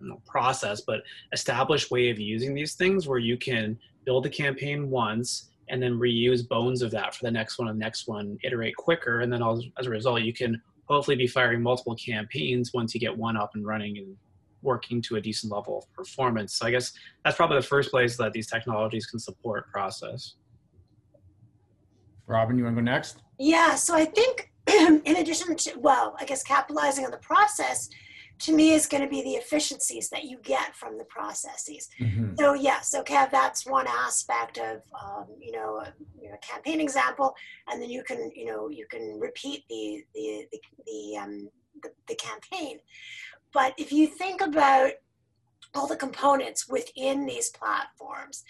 know, 0.00 0.22
process, 0.26 0.80
but 0.80 1.02
established 1.32 1.90
way 1.90 2.10
of 2.10 2.18
using 2.18 2.54
these 2.54 2.74
things 2.74 3.06
where 3.06 3.18
you 3.18 3.36
can 3.36 3.78
build 4.04 4.26
a 4.26 4.30
campaign 4.30 4.90
once 4.90 5.50
and 5.68 5.82
then 5.82 5.98
reuse 5.98 6.46
bones 6.46 6.82
of 6.82 6.90
that 6.90 7.14
for 7.14 7.24
the 7.24 7.30
next 7.30 7.58
one 7.58 7.68
and 7.68 7.78
the 7.78 7.84
next 7.84 8.08
one, 8.08 8.38
iterate 8.42 8.74
quicker, 8.76 9.20
and 9.20 9.32
then 9.32 9.42
as, 9.42 9.64
as 9.78 9.86
a 9.86 9.90
result, 9.90 10.22
you 10.22 10.32
can 10.32 10.60
hopefully 10.86 11.16
be 11.16 11.26
firing 11.26 11.62
multiple 11.62 11.94
campaigns 11.94 12.72
once 12.72 12.94
you 12.94 13.00
get 13.00 13.16
one 13.16 13.36
up 13.36 13.50
and 13.54 13.66
running 13.66 13.98
and 13.98 14.16
working 14.62 15.00
to 15.02 15.16
a 15.16 15.20
decent 15.20 15.52
level 15.52 15.78
of 15.78 15.92
performance. 15.92 16.54
So 16.54 16.66
I 16.66 16.70
guess 16.70 16.92
that's 17.24 17.36
probably 17.36 17.58
the 17.58 17.66
first 17.66 17.90
place 17.90 18.16
that 18.16 18.32
these 18.32 18.46
technologies 18.46 19.06
can 19.06 19.18
support 19.18 19.70
process. 19.70 20.34
Robin, 22.26 22.58
you 22.58 22.64
want 22.64 22.76
to 22.76 22.82
go 22.82 22.84
next? 22.84 23.22
Yeah, 23.38 23.74
so 23.74 23.94
I 23.94 24.04
think 24.04 24.50
in 24.66 25.16
addition 25.16 25.56
to, 25.56 25.78
well, 25.78 26.16
I 26.18 26.24
guess 26.24 26.42
capitalizing 26.42 27.04
on 27.04 27.10
the 27.10 27.18
process, 27.18 27.88
to 28.40 28.54
me 28.54 28.72
is 28.72 28.86
going 28.86 29.02
to 29.02 29.08
be 29.08 29.22
the 29.22 29.34
efficiencies 29.34 30.08
that 30.10 30.24
you 30.24 30.38
get 30.42 30.74
from 30.76 30.96
the 30.96 31.04
processes. 31.04 31.88
Mm-hmm. 32.00 32.34
So 32.38 32.54
yes, 32.54 32.94
okay, 32.94 33.26
that's 33.30 33.66
one 33.66 33.86
aspect 33.86 34.58
of 34.58 34.82
um, 35.00 35.26
you 35.40 35.52
know 35.52 35.76
a, 35.76 35.92
you 36.20 36.30
know, 36.30 36.36
campaign 36.40 36.80
example, 36.80 37.34
and 37.68 37.82
then 37.82 37.90
you 37.90 38.02
can 38.02 38.30
you 38.34 38.46
know 38.46 38.68
you 38.68 38.86
can 38.88 39.18
repeat 39.18 39.64
the 39.68 40.04
the 40.14 40.46
the 40.52 40.60
the, 40.86 41.16
um, 41.16 41.48
the, 41.82 41.90
the 42.08 42.14
campaign. 42.14 42.78
But 43.52 43.74
if 43.78 43.92
you 43.92 44.06
think 44.06 44.40
about 44.40 44.92
all 45.74 45.86
the 45.86 45.96
components 45.96 46.68
within 46.68 47.26
these 47.26 47.50
platforms 47.50 48.44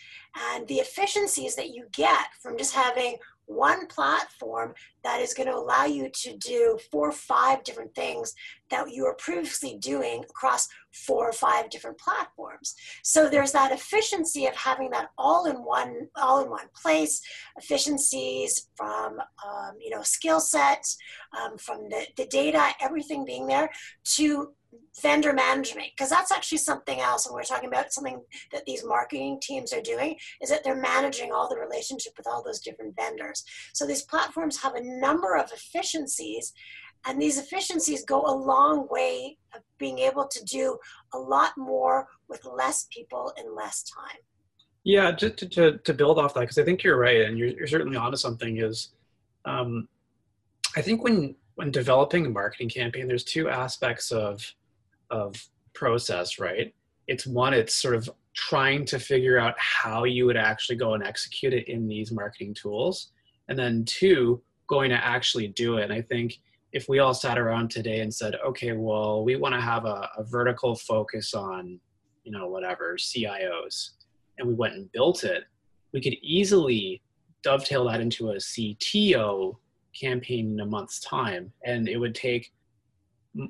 and 0.52 0.66
the 0.68 0.76
efficiencies 0.76 1.56
that 1.56 1.70
you 1.70 1.86
get 1.92 2.26
from 2.40 2.56
just 2.56 2.74
having 2.74 3.16
one 3.48 3.86
platform 3.86 4.74
that 5.02 5.20
is 5.20 5.34
going 5.34 5.48
to 5.48 5.56
allow 5.56 5.84
you 5.84 6.10
to 6.12 6.36
do 6.36 6.78
four 6.92 7.08
or 7.08 7.12
five 7.12 7.64
different 7.64 7.94
things 7.94 8.34
that 8.70 8.92
you 8.92 9.04
were 9.04 9.14
previously 9.14 9.78
doing 9.80 10.22
across 10.28 10.68
four 10.92 11.28
or 11.28 11.32
five 11.32 11.70
different 11.70 11.98
platforms. 11.98 12.74
So 13.02 13.28
there's 13.28 13.52
that 13.52 13.72
efficiency 13.72 14.46
of 14.46 14.54
having 14.54 14.90
that 14.90 15.08
all 15.16 15.46
in 15.46 15.56
one 15.56 16.08
all 16.16 16.42
in 16.42 16.50
one 16.50 16.68
place 16.74 17.20
efficiencies 17.56 18.68
from 18.76 19.18
um, 19.46 19.72
you 19.80 19.90
know 19.90 20.02
skill 20.02 20.40
sets 20.40 20.96
um, 21.38 21.56
from 21.58 21.88
the, 21.88 22.06
the 22.16 22.26
data 22.26 22.70
everything 22.80 23.24
being 23.24 23.46
there 23.46 23.70
to 24.04 24.52
vendor 25.00 25.32
management 25.32 25.88
because 25.96 26.10
that's 26.10 26.32
actually 26.32 26.58
something 26.58 27.00
else 27.00 27.26
and 27.26 27.34
we're 27.34 27.42
talking 27.42 27.68
about 27.68 27.92
something 27.92 28.20
that 28.52 28.64
these 28.66 28.84
marketing 28.84 29.38
teams 29.40 29.72
are 29.72 29.80
doing 29.80 30.16
is 30.42 30.50
that 30.50 30.62
they're 30.64 30.80
managing 30.80 31.32
all 31.32 31.48
the 31.48 31.56
relationship 31.56 32.12
with 32.16 32.26
all 32.26 32.42
those 32.42 32.60
different 32.60 32.94
vendors. 32.96 33.44
So 33.72 33.86
these 33.86 34.02
platforms 34.02 34.60
have 34.62 34.74
a 34.74 34.82
number 35.00 35.36
of 35.36 35.50
efficiencies 35.52 36.52
and 37.06 37.22
these 37.22 37.38
efficiencies 37.38 38.04
go 38.04 38.22
a 38.22 38.34
long 38.34 38.88
way 38.90 39.38
of 39.54 39.62
being 39.78 40.00
able 40.00 40.26
to 40.26 40.44
do 40.44 40.76
a 41.14 41.18
lot 41.18 41.52
more 41.56 42.08
with 42.28 42.44
less 42.44 42.88
people 42.90 43.32
in 43.38 43.54
less 43.54 43.84
time. 43.84 44.18
Yeah 44.84 45.12
just 45.12 45.36
to, 45.38 45.48
to, 45.48 45.78
to 45.78 45.94
build 45.94 46.18
off 46.18 46.34
that 46.34 46.40
because 46.40 46.58
i 46.58 46.64
think 46.64 46.82
you're 46.82 46.98
right 46.98 47.22
and 47.22 47.38
you're, 47.38 47.48
you're 47.48 47.66
certainly 47.66 47.96
onto 47.96 48.16
something 48.16 48.58
is 48.58 48.90
um, 49.44 49.88
i 50.76 50.82
think 50.82 51.02
when 51.04 51.34
when 51.58 51.70
developing 51.72 52.24
a 52.24 52.30
marketing 52.30 52.68
campaign 52.68 53.08
there's 53.08 53.24
two 53.24 53.48
aspects 53.48 54.12
of 54.12 54.54
of 55.10 55.48
process, 55.74 56.38
right? 56.38 56.74
It's 57.06 57.26
one, 57.26 57.54
it's 57.54 57.74
sort 57.74 57.94
of 57.94 58.10
trying 58.34 58.84
to 58.86 58.98
figure 58.98 59.38
out 59.38 59.54
how 59.58 60.04
you 60.04 60.26
would 60.26 60.36
actually 60.36 60.76
go 60.76 60.94
and 60.94 61.04
execute 61.04 61.54
it 61.54 61.68
in 61.68 61.88
these 61.88 62.12
marketing 62.12 62.54
tools. 62.54 63.10
And 63.48 63.58
then 63.58 63.84
two, 63.84 64.42
going 64.66 64.90
to 64.90 65.04
actually 65.04 65.48
do 65.48 65.78
it. 65.78 65.84
And 65.84 65.92
I 65.92 66.02
think 66.02 66.38
if 66.72 66.88
we 66.88 66.98
all 66.98 67.14
sat 67.14 67.38
around 67.38 67.70
today 67.70 68.00
and 68.00 68.12
said, 68.12 68.34
okay, 68.46 68.72
well, 68.72 69.24
we 69.24 69.36
want 69.36 69.54
to 69.54 69.60
have 69.60 69.86
a, 69.86 70.10
a 70.18 70.24
vertical 70.24 70.74
focus 70.74 71.32
on, 71.32 71.80
you 72.24 72.32
know, 72.32 72.48
whatever, 72.48 72.96
CIOs, 72.96 73.90
and 74.38 74.46
we 74.46 74.54
went 74.54 74.74
and 74.74 74.92
built 74.92 75.24
it, 75.24 75.44
we 75.92 76.00
could 76.00 76.16
easily 76.20 77.00
dovetail 77.42 77.84
that 77.86 78.00
into 78.00 78.30
a 78.30 78.36
CTO 78.36 79.56
campaign 79.98 80.52
in 80.52 80.60
a 80.60 80.66
month's 80.66 81.00
time. 81.00 81.52
And 81.64 81.88
it 81.88 81.98
would 81.98 82.14
take 82.14 82.52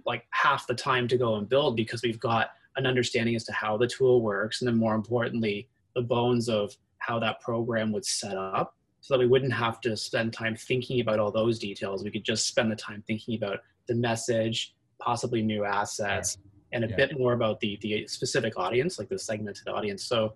like 0.04 0.24
half 0.30 0.66
the 0.66 0.74
time 0.74 1.08
to 1.08 1.16
go 1.16 1.36
and 1.36 1.48
build 1.48 1.76
because 1.76 2.02
we've 2.02 2.20
got 2.20 2.50
an 2.76 2.86
understanding 2.86 3.34
as 3.34 3.44
to 3.44 3.52
how 3.52 3.76
the 3.76 3.86
tool 3.86 4.22
works 4.22 4.60
and 4.60 4.68
then 4.68 4.76
more 4.76 4.94
importantly 4.94 5.68
the 5.94 6.02
bones 6.02 6.48
of 6.48 6.76
how 6.98 7.18
that 7.18 7.40
program 7.40 7.92
would 7.92 8.04
set 8.04 8.36
up 8.36 8.76
so 9.00 9.14
that 9.14 9.20
we 9.20 9.26
wouldn't 9.26 9.52
have 9.52 9.80
to 9.80 9.96
spend 9.96 10.32
time 10.32 10.54
thinking 10.56 11.00
about 11.00 11.18
all 11.18 11.30
those 11.30 11.58
details 11.58 12.04
we 12.04 12.10
could 12.10 12.24
just 12.24 12.46
spend 12.46 12.70
the 12.70 12.76
time 12.76 13.02
thinking 13.06 13.36
about 13.36 13.58
the 13.88 13.94
message 13.94 14.74
possibly 15.00 15.42
new 15.42 15.64
assets 15.64 16.38
and 16.72 16.84
a 16.84 16.88
yeah. 16.88 16.96
bit 16.96 17.18
more 17.18 17.32
about 17.32 17.58
the 17.60 17.78
the 17.82 18.06
specific 18.06 18.58
audience 18.58 18.98
like 18.98 19.08
the 19.08 19.18
segmented 19.18 19.68
audience 19.68 20.04
so 20.04 20.34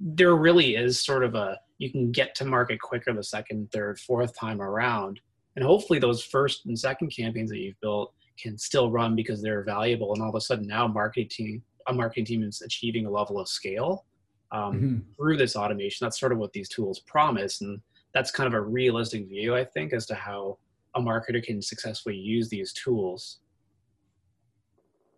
there 0.00 0.34
really 0.34 0.76
is 0.76 1.00
sort 1.00 1.24
of 1.24 1.34
a 1.34 1.58
you 1.78 1.90
can 1.90 2.10
get 2.10 2.34
to 2.36 2.44
market 2.44 2.80
quicker 2.80 3.12
the 3.12 3.22
second 3.22 3.70
third 3.72 3.98
fourth 4.00 4.38
time 4.38 4.60
around. 4.60 5.20
And 5.56 5.64
hopefully 5.64 5.98
those 5.98 6.22
first 6.22 6.66
and 6.66 6.78
second 6.78 7.08
campaigns 7.08 7.50
that 7.50 7.58
you've 7.58 7.80
built 7.80 8.12
can 8.38 8.58
still 8.58 8.90
run 8.90 9.16
because 9.16 9.42
they're 9.42 9.64
valuable. 9.64 10.12
And 10.12 10.22
all 10.22 10.28
of 10.28 10.34
a 10.34 10.40
sudden 10.40 10.66
now 10.66 10.86
marketing 10.86 11.28
team 11.30 11.62
a 11.88 11.92
marketing 11.92 12.24
team 12.24 12.42
is 12.42 12.62
achieving 12.62 13.06
a 13.06 13.10
level 13.10 13.38
of 13.38 13.48
scale 13.48 14.06
um, 14.50 14.74
mm-hmm. 14.74 14.98
through 15.16 15.36
this 15.36 15.54
automation. 15.54 16.04
That's 16.04 16.18
sort 16.18 16.32
of 16.32 16.38
what 16.38 16.52
these 16.52 16.68
tools 16.68 16.98
promise. 16.98 17.60
And 17.60 17.80
that's 18.16 18.30
kind 18.30 18.46
of 18.46 18.54
a 18.54 18.60
realistic 18.60 19.28
view 19.28 19.54
i 19.54 19.62
think 19.62 19.92
as 19.92 20.06
to 20.06 20.14
how 20.14 20.56
a 20.94 21.00
marketer 21.00 21.42
can 21.42 21.60
successfully 21.60 22.16
use 22.16 22.48
these 22.48 22.72
tools 22.72 23.40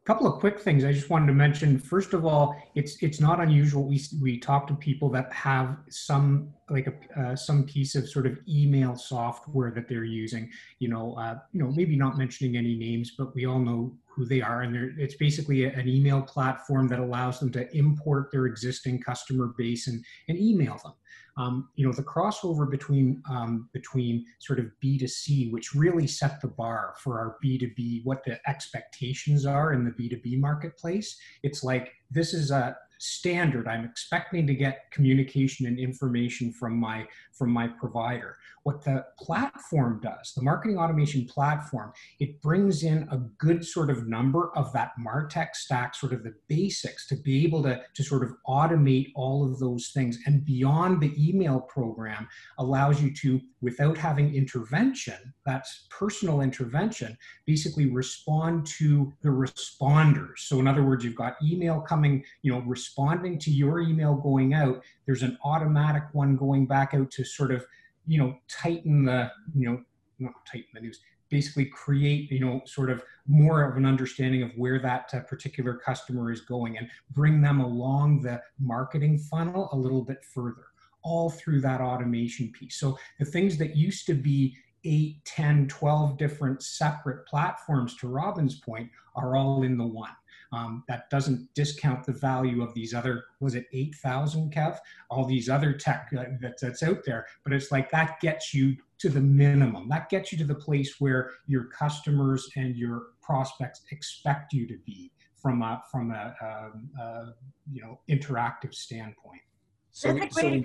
couple 0.09 0.27
of 0.27 0.41
quick 0.41 0.59
things 0.59 0.85
I 0.85 0.93
just 0.93 1.11
wanted 1.11 1.27
to 1.27 1.35
mention. 1.35 1.79
First 1.79 2.15
of 2.15 2.25
all, 2.25 2.57
it's 2.75 2.97
it's 3.03 3.21
not 3.21 3.41
unusual. 3.41 3.85
We 3.85 4.00
we 4.23 4.38
talk 4.38 4.67
to 4.69 4.75
people 4.75 5.11
that 5.11 5.31
have 5.35 5.77
some 5.91 6.49
like 6.71 6.87
a 6.87 7.21
uh, 7.21 7.37
some 7.37 7.65
piece 7.65 7.95
of 7.95 8.09
sort 8.09 8.27
of 8.27 8.38
email 8.49 8.97
software 8.97 9.71
that 9.73 9.87
they're 9.87 10.05
using. 10.05 10.50
You 10.79 10.88
know, 10.88 11.12
uh, 11.17 11.41
you 11.53 11.61
know, 11.62 11.71
maybe 11.71 11.95
not 11.95 12.17
mentioning 12.17 12.57
any 12.57 12.75
names, 12.75 13.17
but 13.19 13.35
we 13.35 13.45
all 13.45 13.59
know 13.59 13.93
who 14.07 14.25
they 14.25 14.41
are, 14.41 14.62
and 14.62 14.99
it's 14.99 15.17
basically 15.17 15.65
a, 15.65 15.73
an 15.75 15.87
email 15.87 16.23
platform 16.23 16.88
that 16.88 17.00
allows 17.00 17.38
them 17.38 17.53
to 17.53 17.77
import 17.77 18.31
their 18.33 18.47
existing 18.47 19.03
customer 19.03 19.53
base 19.59 19.88
and 19.88 20.03
and 20.29 20.38
email 20.38 20.81
them 20.83 20.95
um, 21.38 21.68
you 21.76 21.87
know, 21.87 21.92
the 21.92 22.02
crossover 22.02 22.68
between 22.68 23.23
um, 23.30 23.68
between 23.73 24.26
sort 24.40 24.59
of 24.59 24.66
B 24.80 24.99
to 24.99 25.07
C, 25.07 25.50
which 25.50 25.75
really 25.75 26.07
set 26.07 26.40
the 26.40 26.49
bar 26.49 26.95
for 26.99 27.18
our 27.18 27.37
B 27.40 27.57
to 27.59 27.68
B, 27.76 28.00
what 28.02 28.25
the 28.25 28.40
expectations 28.49 29.47
are 29.47 29.73
in 29.73 29.85
the 29.85 29.92
B2B 29.92 30.38
marketplace. 30.40 31.16
It's 31.45 31.62
like 31.62 31.92
this 32.11 32.35
is 32.35 32.50
a 32.50 32.76
standard. 32.99 33.69
I'm 33.69 33.85
expecting 33.85 34.47
to 34.47 34.55
get 34.55 34.90
communication 34.90 35.67
and 35.67 35.78
information 35.78 36.52
from 36.52 36.78
my 36.78 37.07
from 37.33 37.50
my 37.50 37.69
provider. 37.69 38.37
What 38.64 38.85
the 38.85 39.07
platform 39.19 40.00
does, 40.02 40.35
the 40.35 40.43
marketing 40.43 40.78
automation 40.78 41.25
platform, 41.26 41.93
it 42.19 42.43
brings 42.43 42.83
in 42.83 43.09
a 43.11 43.19
good 43.38 43.64
sort 43.64 43.88
of 43.88 44.09
number 44.09 44.50
of 44.57 44.73
that 44.73 44.93
Martech 45.00 45.55
stack, 45.55 45.95
sort 45.95 46.12
of 46.12 46.23
the 46.23 46.35
basics, 46.49 47.07
to 47.09 47.17
be 47.17 47.45
able 47.45 47.62
to, 47.62 47.81
to 47.95 48.02
sort 48.02 48.25
of 48.25 48.35
automate 48.47 49.12
all 49.14 49.45
of 49.45 49.59
those 49.59 49.90
things. 49.95 50.19
And 50.26 50.45
beyond 50.45 51.00
the 51.00 51.14
email 51.17 51.61
program, 51.61 52.28
allows 52.59 53.00
you 53.00 53.14
to, 53.14 53.40
without 53.62 53.97
having 53.97 54.35
intervention, 54.35 55.33
that's 55.47 55.87
personal 55.88 56.43
intervention, 56.43 57.17
basically 57.47 57.87
respond 57.87 58.67
to 58.78 59.12
the 59.23 59.31
responders. 59.31 60.38
So 60.40 60.59
in 60.59 60.67
other 60.67 60.85
words, 60.85 61.05
you've 61.05 61.14
got 61.14 61.37
email 61.43 61.81
coming, 61.81 62.25
you 62.43 62.52
know, 62.52 62.61
responding 62.88 63.38
to 63.38 63.50
your 63.50 63.80
email 63.80 64.14
going 64.14 64.54
out. 64.54 64.83
There's 65.07 65.23
an 65.23 65.38
automatic 65.45 66.04
one 66.12 66.37
going 66.37 66.66
back 66.66 66.95
out 66.95 67.11
to 67.12 67.25
sort 67.25 67.52
of 67.52 67.64
you 68.09 68.18
know, 68.18 68.35
tighten 68.49 69.04
the, 69.04 69.30
you 69.54 69.68
know, 69.68 69.80
not 70.18 70.33
tighten 70.50 70.68
the 70.73 70.80
news, 70.80 70.99
basically 71.28 71.66
create, 71.66 72.30
you 72.30 72.40
know, 72.40 72.62
sort 72.64 72.90
of 72.90 73.02
more 73.26 73.62
of 73.62 73.76
an 73.76 73.85
understanding 73.85 74.42
of 74.42 74.50
where 74.57 74.80
that 74.80 75.11
uh, 75.12 75.21
particular 75.21 75.75
customer 75.75 76.33
is 76.33 76.40
going 76.40 76.78
and 76.78 76.88
bring 77.11 77.42
them 77.42 77.61
along 77.61 78.23
the 78.23 78.40
marketing 78.59 79.18
funnel 79.18 79.68
a 79.73 79.76
little 79.76 80.02
bit 80.02 80.25
further, 80.35 80.64
all 81.04 81.28
through 81.28 81.61
that 81.61 81.83
automation 81.83 82.50
piece. 82.50 82.80
So 82.80 82.99
the 83.18 83.26
things 83.26 83.59
that 83.59 83.76
used 83.76 84.07
to 84.07 84.14
be 84.14 84.57
8, 84.85 85.23
10, 85.26 85.68
12 85.68 86.16
different 86.16 86.62
separate 86.62 87.26
platforms, 87.26 87.95
to 87.97 88.09
Robin's 88.09 88.59
point, 88.59 88.88
are 89.14 89.37
all 89.37 89.64
in 89.64 89.76
the 89.76 89.87
one. 89.87 90.12
Um, 90.52 90.85
that 90.88 91.11
doesn't 91.11 91.52
discount 91.55 92.07
the 92.07 92.12
value 92.12 92.62
of 92.62 92.73
these 92.73 92.95
other, 92.95 93.25
was 93.40 93.55
it 93.55 93.67
8,000, 93.73 94.52
Kev? 94.52 94.78
All 95.11 95.25
these 95.25 95.49
other 95.49 95.75
tech 95.75 96.09
uh, 96.17 96.25
that, 96.40 96.59
that's 96.61 96.83
out 96.83 97.05
there. 97.05 97.26
But 97.45 97.52
it's 97.52 97.71
like 97.71 97.90
that 97.90 98.19
gets 98.21 98.55
you 98.55 98.76
to 98.99 99.09
the 99.09 99.21
minimum. 99.21 99.88
That 99.88 100.09
gets 100.09 100.33
you 100.33 100.38
to 100.38 100.45
the 100.45 100.55
place 100.55 100.97
where 100.99 101.31
your 101.47 101.64
customers 101.64 102.49
and 102.57 102.76
your 102.76 103.09
prospects 103.23 103.83
expect 103.90 104.52
you 104.52 104.67
to 104.69 104.78
be 104.87 105.12
from 105.37 105.62
a, 105.62 105.83
from 105.90 106.11
a, 106.11 106.35
um, 106.43 106.88
uh, 107.00 107.26
you 107.71 107.83
know, 107.83 108.00
interactive 108.09 108.75
standpoint. 108.75 109.43
So, 109.90 110.19
so, 110.31 110.62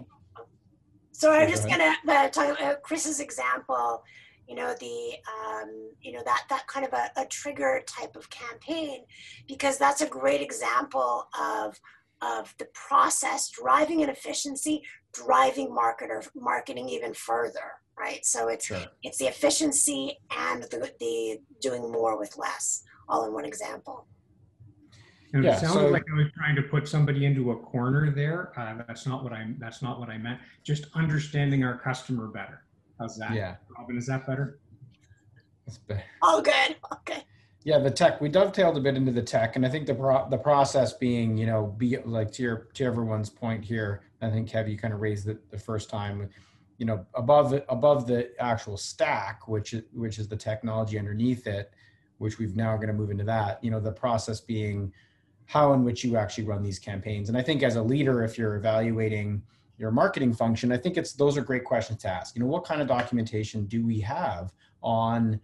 so 1.11 1.31
I'm 1.31 1.49
just 1.49 1.67
going 1.67 1.79
to 1.79 1.95
uh, 2.11 2.29
talk 2.29 2.57
about 2.57 2.81
Chris's 2.83 3.19
example 3.19 4.03
you 4.47 4.55
know 4.55 4.73
the 4.79 5.13
um, 5.27 5.91
you 6.01 6.11
know 6.11 6.21
that 6.25 6.43
that 6.49 6.67
kind 6.67 6.85
of 6.85 6.93
a, 6.93 7.09
a 7.17 7.25
trigger 7.25 7.81
type 7.87 8.15
of 8.15 8.29
campaign 8.29 9.03
because 9.47 9.77
that's 9.77 10.01
a 10.01 10.07
great 10.07 10.41
example 10.41 11.27
of 11.39 11.79
of 12.21 12.53
the 12.57 12.67
process 12.73 13.49
driving 13.49 14.03
an 14.03 14.09
efficiency 14.09 14.81
driving 15.13 15.69
marketer 15.69 16.27
marketing 16.35 16.89
even 16.89 17.13
further 17.13 17.73
right 17.97 18.25
so 18.25 18.47
it's 18.47 18.65
sure. 18.65 18.83
it's 19.03 19.17
the 19.17 19.25
efficiency 19.25 20.17
and 20.37 20.63
the, 20.63 20.91
the 20.99 21.39
doing 21.61 21.91
more 21.91 22.17
with 22.17 22.37
less 22.37 22.83
all 23.09 23.25
in 23.25 23.33
one 23.33 23.45
example 23.45 24.07
and 25.33 25.43
yeah, 25.43 25.57
it 25.57 25.61
sounded 25.61 25.79
so, 25.79 25.87
like 25.87 26.03
I 26.11 26.15
was 26.15 26.31
trying 26.37 26.55
to 26.55 26.61
put 26.61 26.87
somebody 26.87 27.25
into 27.25 27.51
a 27.51 27.55
corner 27.55 28.11
there. 28.11 28.53
Uh, 28.55 28.83
that's 28.85 29.07
not 29.07 29.23
what 29.23 29.33
I. 29.33 29.47
That's 29.57 29.81
not 29.81 29.99
what 29.99 30.09
I 30.09 30.17
meant. 30.19 30.39
Just 30.63 30.85
understanding 30.93 31.63
our 31.63 31.75
customer 31.75 32.27
better. 32.27 32.63
How's 32.99 33.17
that? 33.17 33.33
Yeah. 33.33 33.55
Robin, 33.77 33.97
is 33.97 34.07
that 34.07 34.25
better? 34.25 34.59
That's 35.65 35.77
better. 35.77 36.03
All 36.21 36.41
good. 36.41 36.75
Okay. 36.91 37.23
Yeah, 37.63 37.79
the 37.79 37.91
tech. 37.91 38.19
We 38.19 38.29
dovetailed 38.29 38.75
a 38.77 38.81
bit 38.81 38.95
into 38.95 39.11
the 39.11 39.21
tech, 39.21 39.55
and 39.55 39.65
I 39.65 39.69
think 39.69 39.87
the 39.87 39.95
pro- 39.95 40.29
the 40.29 40.37
process 40.37 40.93
being, 40.93 41.37
you 41.37 41.45
know, 41.45 41.67
be 41.77 41.97
like 42.05 42.31
to 42.33 42.43
your 42.43 42.67
to 42.73 42.83
everyone's 42.83 43.29
point 43.29 43.63
here. 43.63 44.01
I 44.21 44.29
think 44.29 44.49
Kev, 44.49 44.69
you 44.69 44.77
kind 44.77 44.93
of 44.93 44.99
raised 44.99 45.27
it 45.27 45.49
the 45.49 45.57
first 45.57 45.89
time. 45.89 46.29
You 46.77 46.85
know, 46.85 47.05
above 47.13 47.51
the 47.51 47.69
above 47.71 48.05
the 48.05 48.31
actual 48.39 48.75
stack, 48.75 49.47
which 49.47 49.73
is 49.73 49.83
which 49.93 50.19
is 50.19 50.27
the 50.27 50.35
technology 50.35 50.99
underneath 50.99 51.47
it, 51.47 51.71
which 52.17 52.37
we've 52.37 52.57
now 52.57 52.75
going 52.75 52.87
to 52.87 52.93
move 52.93 53.11
into 53.11 53.23
that. 53.25 53.63
You 53.63 53.71
know, 53.71 53.79
the 53.79 53.91
process 53.91 54.41
being 54.41 54.91
how 55.45 55.73
in 55.73 55.83
which 55.83 56.03
you 56.03 56.17
actually 56.17 56.45
run 56.45 56.63
these 56.63 56.79
campaigns. 56.79 57.29
And 57.29 57.37
I 57.37 57.41
think 57.41 57.63
as 57.63 57.75
a 57.75 57.83
leader, 57.83 58.23
if 58.23 58.37
you're 58.37 58.55
evaluating 58.55 59.41
your 59.83 59.91
marketing 59.91 60.33
function, 60.33 60.71
I 60.71 60.77
think 60.77 60.95
it's 60.95 61.11
those 61.11 61.37
are 61.37 61.41
great 61.41 61.65
questions 61.65 62.01
to 62.03 62.07
ask. 62.07 62.35
You 62.35 62.41
know, 62.41 62.47
what 62.47 62.63
kind 62.63 62.81
of 62.81 62.87
documentation 62.87 63.65
do 63.65 63.85
we 63.85 63.99
have 63.99 64.53
on 64.81 65.41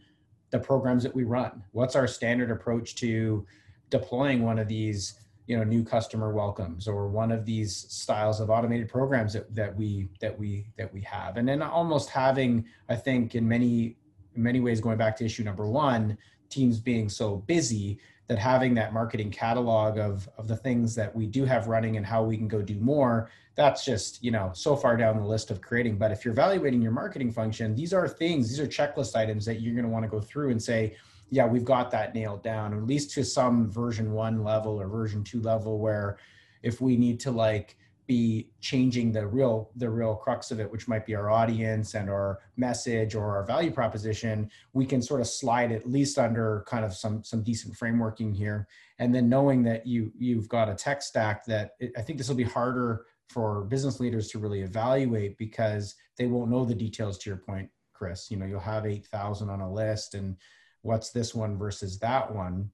the 0.49 0.57
programs 0.57 1.03
that 1.03 1.13
we 1.13 1.25
run? 1.25 1.61
What's 1.73 1.93
our 1.93 2.07
standard 2.07 2.49
approach 2.49 2.95
to 2.95 3.45
deploying 3.89 4.43
one 4.43 4.57
of 4.57 4.69
these, 4.69 5.19
you 5.45 5.57
know, 5.57 5.65
new 5.65 5.83
customer 5.83 6.31
welcomes 6.31 6.87
or 6.87 7.09
one 7.09 7.33
of 7.33 7.43
these 7.43 7.75
styles 7.89 8.39
of 8.39 8.49
automated 8.49 8.87
programs 8.87 9.33
that, 9.33 9.53
that 9.53 9.75
we 9.75 10.07
that 10.21 10.39
we 10.39 10.69
that 10.77 10.93
we 10.93 11.01
have? 11.01 11.35
And 11.35 11.45
then 11.45 11.61
almost 11.61 12.09
having, 12.09 12.65
I 12.87 12.95
think, 12.95 13.35
in 13.35 13.45
many 13.45 13.97
in 14.35 14.41
many 14.41 14.61
ways, 14.61 14.79
going 14.79 14.97
back 14.97 15.17
to 15.17 15.25
issue 15.25 15.43
number 15.43 15.67
one, 15.67 16.17
teams 16.47 16.79
being 16.79 17.09
so 17.09 17.35
busy 17.35 17.99
that 18.29 18.39
having 18.39 18.73
that 18.75 18.93
marketing 18.93 19.31
catalog 19.31 19.97
of 19.97 20.29
of 20.37 20.47
the 20.47 20.55
things 20.55 20.95
that 20.95 21.13
we 21.13 21.27
do 21.27 21.43
have 21.43 21.67
running 21.67 21.97
and 21.97 22.05
how 22.05 22.23
we 22.23 22.37
can 22.37 22.47
go 22.47 22.61
do 22.61 22.79
more 22.79 23.29
that's 23.59 23.83
just 23.83 24.23
you 24.23 24.31
know 24.31 24.51
so 24.53 24.73
far 24.73 24.95
down 24.95 25.17
the 25.17 25.25
list 25.25 25.51
of 25.51 25.59
creating. 25.59 25.97
But 25.97 26.13
if 26.13 26.23
you're 26.23 26.31
evaluating 26.31 26.81
your 26.81 26.93
marketing 26.93 27.29
function 27.33 27.75
these 27.75 27.93
are 27.93 28.07
things 28.07 28.47
these 28.47 28.59
are 28.59 28.67
checklist 28.67 29.17
items 29.17 29.45
that 29.45 29.59
you're 29.59 29.73
going 29.73 29.83
to 29.83 29.91
want 29.91 30.03
to 30.03 30.09
go 30.09 30.21
through 30.21 30.51
and 30.51 30.63
say 30.63 30.95
yeah 31.29 31.45
we've 31.45 31.65
got 31.65 31.91
that 31.91 32.15
nailed 32.15 32.41
down 32.41 32.73
at 32.73 32.83
least 32.85 33.11
to 33.11 33.23
some 33.23 33.69
version 33.69 34.13
1 34.13 34.43
level 34.43 34.79
or 34.79 34.87
version 34.87 35.25
2 35.25 35.41
level 35.41 35.77
where 35.77 36.17
if 36.63 36.79
we 36.79 36.95
need 36.95 37.19
to 37.19 37.31
like 37.31 37.75
be 38.07 38.49
changing 38.59 39.11
the 39.11 39.27
real 39.27 39.69
the 39.75 39.89
real 39.89 40.15
crux 40.15 40.51
of 40.51 40.59
it 40.59 40.71
which 40.71 40.87
might 40.87 41.05
be 41.05 41.13
our 41.13 41.29
audience 41.29 41.93
and 41.93 42.09
our 42.09 42.39
message 42.57 43.13
or 43.13 43.35
our 43.35 43.43
value 43.43 43.69
proposition 43.69 44.49
we 44.73 44.85
can 44.85 45.01
sort 45.01 45.21
of 45.21 45.27
slide 45.27 45.71
at 45.71 45.87
least 45.87 46.17
under 46.17 46.63
kind 46.65 46.83
of 46.83 46.93
some 46.93 47.23
some 47.23 47.43
decent 47.43 47.73
frameworking 47.75 48.35
here. 48.35 48.67
And 48.97 49.13
then 49.13 49.29
knowing 49.29 49.61
that 49.63 49.85
you 49.85 50.11
you've 50.17 50.49
got 50.49 50.69
a 50.69 50.73
tech 50.73 51.03
stack 51.03 51.45
that 51.45 51.75
it, 51.79 51.91
i 51.97 52.01
think 52.01 52.17
this 52.17 52.27
will 52.27 52.35
be 52.35 52.43
harder 52.43 53.05
for 53.29 53.63
business 53.65 53.99
leaders 53.99 54.27
to 54.29 54.39
really 54.39 54.61
evaluate 54.61 55.37
because 55.37 55.95
they 56.17 56.25
won't 56.25 56.51
know 56.51 56.65
the 56.65 56.75
details 56.75 57.17
to 57.19 57.29
your 57.29 57.37
point 57.37 57.69
chris. 57.93 58.31
You 58.31 58.37
know 58.37 58.45
you'll 58.45 58.59
have 58.59 58.85
8000 58.85 59.49
on 59.49 59.61
a 59.61 59.71
list 59.71 60.15
and 60.15 60.35
what's 60.81 61.11
this 61.11 61.35
one 61.35 61.57
versus 61.57 61.99
that 61.99 62.33
one. 62.33 62.71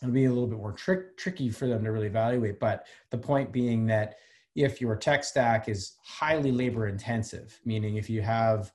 It'll 0.00 0.14
be 0.14 0.24
a 0.24 0.32
little 0.32 0.48
bit 0.48 0.58
more 0.58 0.72
trick, 0.72 1.16
tricky 1.16 1.50
for 1.50 1.66
them 1.66 1.84
to 1.84 1.92
really 1.92 2.08
evaluate. 2.08 2.58
But 2.58 2.86
the 3.10 3.18
point 3.18 3.52
being 3.52 3.86
that 3.86 4.16
if 4.56 4.80
your 4.80 4.96
tech 4.96 5.24
stack 5.24 5.68
is 5.68 5.96
highly 6.04 6.52
labor 6.52 6.88
intensive, 6.88 7.58
meaning 7.64 7.96
if 7.96 8.10
you 8.10 8.20
have 8.22 8.72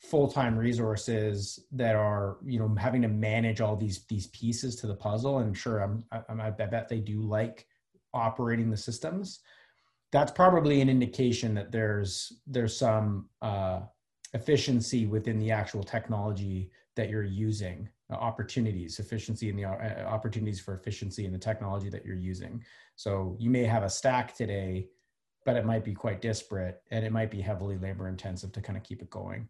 full-time 0.00 0.56
resources 0.56 1.58
that 1.72 1.96
are 1.96 2.36
you 2.44 2.58
know 2.58 2.72
having 2.78 3.02
to 3.02 3.08
manage 3.08 3.60
all 3.60 3.74
these 3.74 4.04
these 4.04 4.28
pieces 4.28 4.76
to 4.76 4.86
the 4.86 4.94
puzzle 4.94 5.38
and 5.38 5.56
sure 5.56 5.80
i'm, 5.80 6.04
I'm 6.28 6.40
i 6.40 6.50
bet 6.50 6.88
they 6.88 7.00
do 7.00 7.20
like 7.20 7.66
operating 8.14 8.70
the 8.70 8.76
systems 8.76 9.40
that's 10.12 10.32
probably 10.32 10.80
an 10.80 10.88
indication 10.88 11.54
that 11.54 11.70
there's 11.72 12.40
there's 12.46 12.76
some 12.76 13.28
uh, 13.42 13.80
efficiency 14.34 15.06
within 15.06 15.38
the 15.38 15.50
actual 15.50 15.82
technology 15.82 16.70
that 16.96 17.08
you're 17.10 17.24
using 17.24 17.88
uh, 18.10 18.16
opportunities 18.16 18.98
efficiency 18.98 19.48
in 19.48 19.56
the 19.56 19.64
uh, 19.64 20.04
opportunities 20.06 20.60
for 20.60 20.74
efficiency 20.74 21.24
in 21.24 21.32
the 21.32 21.38
technology 21.38 21.88
that 21.88 22.04
you're 22.04 22.16
using 22.16 22.62
so 22.96 23.36
you 23.38 23.50
may 23.50 23.64
have 23.64 23.82
a 23.82 23.90
stack 23.90 24.34
today 24.34 24.88
but 25.48 25.56
it 25.56 25.64
might 25.64 25.82
be 25.82 25.94
quite 25.94 26.20
disparate 26.20 26.82
and 26.90 27.06
it 27.06 27.10
might 27.10 27.30
be 27.30 27.40
heavily 27.40 27.78
labor 27.78 28.06
intensive 28.08 28.52
to 28.52 28.60
kind 28.60 28.76
of 28.76 28.84
keep 28.84 29.00
it 29.00 29.08
going. 29.08 29.48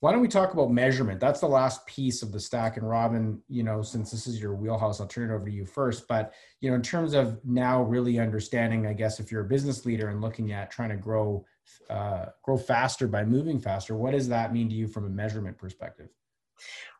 Why 0.00 0.12
don't 0.12 0.20
we 0.20 0.28
talk 0.28 0.52
about 0.52 0.70
measurement? 0.70 1.18
That's 1.18 1.40
the 1.40 1.48
last 1.48 1.84
piece 1.86 2.22
of 2.22 2.30
the 2.30 2.38
stack. 2.38 2.76
And 2.76 2.88
Robin, 2.88 3.42
you 3.48 3.64
know, 3.64 3.82
since 3.82 4.12
this 4.12 4.28
is 4.28 4.40
your 4.40 4.54
wheelhouse, 4.54 5.00
I'll 5.00 5.08
turn 5.08 5.30
it 5.30 5.34
over 5.34 5.46
to 5.46 5.50
you 5.50 5.64
first. 5.64 6.06
But, 6.06 6.34
you 6.60 6.70
know, 6.70 6.76
in 6.76 6.82
terms 6.82 7.14
of 7.14 7.44
now 7.44 7.82
really 7.82 8.20
understanding, 8.20 8.86
I 8.86 8.92
guess, 8.92 9.18
if 9.18 9.32
you're 9.32 9.40
a 9.40 9.48
business 9.48 9.84
leader 9.84 10.08
and 10.08 10.20
looking 10.20 10.52
at 10.52 10.70
trying 10.70 10.90
to 10.90 10.96
grow, 10.96 11.44
uh, 11.90 12.26
grow 12.44 12.56
faster 12.56 13.08
by 13.08 13.24
moving 13.24 13.58
faster, 13.58 13.96
what 13.96 14.12
does 14.12 14.28
that 14.28 14.52
mean 14.52 14.68
to 14.68 14.74
you 14.74 14.86
from 14.86 15.04
a 15.04 15.10
measurement 15.10 15.58
perspective? 15.58 16.10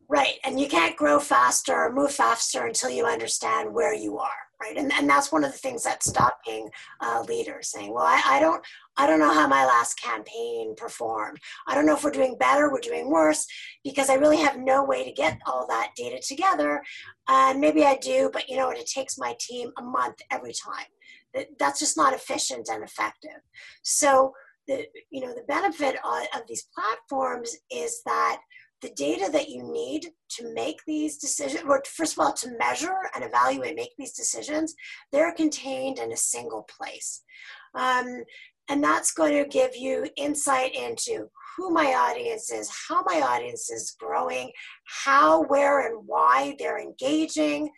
Right. 0.09 0.39
And 0.43 0.59
you 0.59 0.67
can't 0.67 0.97
grow 0.97 1.21
faster 1.21 1.75
or 1.75 1.93
move 1.93 2.13
faster 2.13 2.67
until 2.67 2.91
you 2.91 3.07
understand 3.07 3.73
where 3.73 3.95
you 3.95 4.19
are. 4.19 4.48
Right. 4.61 4.77
And, 4.77 4.93
and 4.93 5.09
that's 5.09 5.31
one 5.31 5.45
of 5.45 5.53
the 5.53 5.59
things 5.59 5.85
that's 5.85 6.09
stopping 6.09 6.69
uh, 7.01 7.25
leaders 7.29 7.69
saying, 7.69 7.95
well, 7.95 8.03
I, 8.05 8.21
I 8.27 8.41
don't 8.41 8.61
I 8.97 9.07
don't 9.07 9.21
know 9.21 9.33
how 9.33 9.47
my 9.47 9.65
last 9.65 10.03
campaign 10.03 10.75
performed. 10.77 11.39
I 11.69 11.77
don't 11.77 11.87
know 11.87 11.95
if 11.95 12.03
we're 12.03 12.11
doing 12.11 12.37
better, 12.41 12.69
we're 12.69 12.81
doing 12.81 13.09
worse, 13.09 13.47
because 13.85 14.11
I 14.11 14.15
really 14.15 14.39
have 14.39 14.59
no 14.59 14.83
way 14.85 15.05
to 15.05 15.13
get 15.13 15.39
all 15.47 15.65
that 15.69 15.93
data 15.97 16.21
together. 16.21 16.83
And 17.29 17.61
maybe 17.61 17.85
I 17.85 17.99
do, 17.99 18.31
but 18.33 18.49
you 18.49 18.57
know? 18.57 18.71
It 18.71 18.87
takes 18.87 19.17
my 19.17 19.37
team 19.39 19.71
a 19.79 19.83
month 19.83 20.17
every 20.33 20.53
time. 20.53 21.47
That's 21.61 21.79
just 21.79 21.97
not 21.97 22.13
efficient 22.13 22.69
and 22.69 22.83
effective. 22.83 23.41
So 23.83 24.33
the 24.67 24.87
you 25.11 25.21
know 25.21 25.35
the 25.35 25.45
benefit 25.49 25.97
of 26.05 26.43
these 26.49 26.67
platforms 26.75 27.57
is 27.71 28.03
that 28.05 28.41
the 28.83 28.91
data 28.91 29.29
that 29.33 29.49
you 29.49 29.63
need 29.63 30.07
to 30.31 30.55
make 30.55 30.79
these 30.87 31.19
decisions, 31.19 31.65
or 31.67 31.83
first 31.87 32.13
of 32.13 32.21
all, 32.21 32.33
to 32.33 32.57
measure 32.59 32.97
and 33.15 33.25
evaluate, 33.25 33.77
make 33.77 33.97
these 33.99 34.13
decisions, 34.13 34.75
they're 35.13 35.35
contained 35.35 35.99
in 35.99 36.13
a 36.13 36.17
single 36.17 36.69
place. 36.77 37.23
Um, 37.75 38.25
and 38.69 38.85
that's 38.85 39.13
going 39.13 39.33
to 39.33 39.49
give 39.49 39.75
you 39.75 40.07
insight 40.17 40.75
into 40.75 41.29
who 41.57 41.71
my 41.71 41.95
audience 41.95 42.53
is, 42.53 42.71
how 42.89 43.03
my 43.05 43.23
audience 43.23 43.71
is 43.71 43.97
growing, 43.99 44.53
how, 45.05 45.43
where, 45.45 45.89
and 45.89 46.07
why 46.07 46.55
they're 46.59 46.81
engaging. 46.81 47.71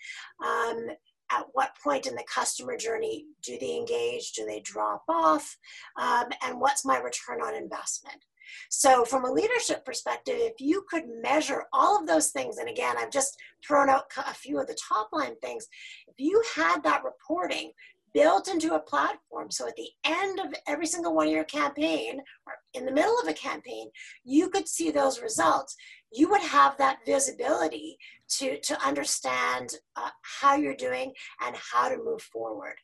Um, 0.44 0.88
at 1.32 1.44
what 1.52 1.76
point 1.82 2.06
in 2.06 2.14
the 2.14 2.24
customer 2.32 2.76
journey 2.76 3.24
do 3.42 3.56
they 3.60 3.76
engage? 3.76 4.32
Do 4.32 4.44
they 4.44 4.60
drop 4.60 5.04
off? 5.08 5.56
Um, 5.96 6.26
and 6.42 6.60
what's 6.60 6.84
my 6.84 6.98
return 6.98 7.40
on 7.40 7.54
investment? 7.54 8.24
So, 8.68 9.04
from 9.04 9.24
a 9.24 9.32
leadership 9.32 9.84
perspective, 9.84 10.36
if 10.38 10.60
you 10.60 10.84
could 10.88 11.04
measure 11.22 11.64
all 11.72 11.98
of 11.98 12.06
those 12.06 12.30
things, 12.30 12.58
and 12.58 12.68
again, 12.68 12.96
I've 12.98 13.10
just 13.10 13.36
thrown 13.66 13.88
out 13.88 14.04
a 14.16 14.34
few 14.34 14.60
of 14.60 14.66
the 14.66 14.78
top 14.88 15.08
line 15.12 15.36
things, 15.42 15.66
if 16.08 16.14
you 16.18 16.42
had 16.56 16.82
that 16.82 17.04
reporting 17.04 17.72
built 18.12 18.48
into 18.48 18.74
a 18.74 18.80
platform, 18.80 19.50
so 19.50 19.68
at 19.68 19.76
the 19.76 19.88
end 20.04 20.40
of 20.40 20.52
every 20.66 20.86
single 20.86 21.14
one 21.14 21.26
of 21.26 21.32
your 21.32 21.44
campaign 21.44 22.20
or 22.46 22.54
in 22.74 22.84
the 22.84 22.92
middle 22.92 23.16
of 23.20 23.28
a 23.28 23.32
campaign, 23.32 23.88
you 24.24 24.48
could 24.48 24.68
see 24.68 24.90
those 24.90 25.22
results. 25.22 25.76
You 26.12 26.28
would 26.30 26.40
have 26.40 26.76
that 26.78 26.98
visibility 27.06 27.98
to, 28.38 28.58
to 28.60 28.86
understand 28.86 29.70
uh, 29.96 30.10
how 30.22 30.56
you're 30.56 30.74
doing 30.74 31.12
and 31.44 31.54
how 31.56 31.88
to 31.88 32.02
move 32.02 32.22
forward. 32.22 32.74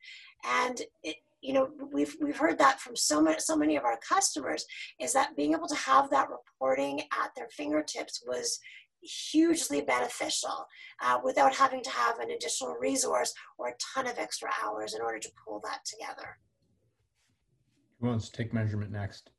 And 0.44 0.80
it, 1.02 1.16
you 1.42 1.52
know 1.52 1.68
we've 1.92 2.16
we've 2.20 2.36
heard 2.36 2.58
that 2.58 2.80
from 2.80 2.96
so 2.96 3.20
many 3.20 3.38
so 3.38 3.56
many 3.56 3.76
of 3.76 3.84
our 3.84 3.98
customers 4.06 4.64
is 5.00 5.12
that 5.12 5.36
being 5.36 5.52
able 5.52 5.68
to 5.68 5.74
have 5.74 6.10
that 6.10 6.28
reporting 6.30 7.00
at 7.00 7.30
their 7.36 7.48
fingertips 7.50 8.22
was 8.26 8.58
hugely 9.02 9.82
beneficial 9.82 10.66
uh, 11.02 11.18
without 11.22 11.54
having 11.54 11.82
to 11.82 11.90
have 11.90 12.18
an 12.18 12.30
additional 12.30 12.74
resource 12.80 13.32
or 13.58 13.68
a 13.68 13.74
ton 13.94 14.06
of 14.06 14.18
extra 14.18 14.48
hours 14.64 14.94
in 14.94 15.02
order 15.02 15.18
to 15.18 15.30
pull 15.44 15.60
that 15.62 15.80
together. 15.84 16.38
Who 18.00 18.08
wants 18.08 18.28
to 18.28 18.36
take 18.36 18.52
measurement 18.52 18.90
next? 18.90 19.30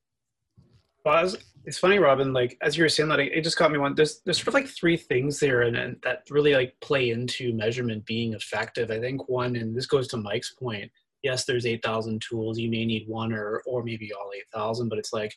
Well, 1.05 1.23
was, 1.23 1.37
it's 1.65 1.77
funny, 1.77 1.99
Robin. 1.99 2.33
Like 2.33 2.57
as 2.61 2.77
you 2.77 2.83
were 2.83 2.89
saying 2.89 3.09
that, 3.09 3.19
it 3.19 3.43
just 3.43 3.57
got 3.57 3.71
me 3.71 3.77
one. 3.77 3.95
There's 3.95 4.21
there's 4.25 4.37
sort 4.37 4.49
of 4.49 4.53
like 4.55 4.67
three 4.67 4.97
things 4.97 5.39
there, 5.39 5.61
and, 5.61 5.75
and 5.75 5.97
that 6.03 6.23
really 6.29 6.53
like 6.53 6.75
play 6.81 7.11
into 7.11 7.53
measurement 7.53 8.05
being 8.05 8.33
effective. 8.33 8.91
I 8.91 8.99
think 8.99 9.29
one, 9.29 9.55
and 9.55 9.75
this 9.75 9.85
goes 9.85 10.07
to 10.09 10.17
Mike's 10.17 10.53
point, 10.53 10.91
yes, 11.23 11.45
there's 11.45 11.65
8,000 11.65 12.21
tools. 12.21 12.57
You 12.57 12.69
may 12.69 12.85
need 12.85 13.07
one 13.07 13.33
or, 13.33 13.61
or 13.65 13.83
maybe 13.83 14.11
all 14.13 14.31
8,000, 14.55 14.89
but 14.89 14.99
it's 14.99 15.13
like, 15.13 15.33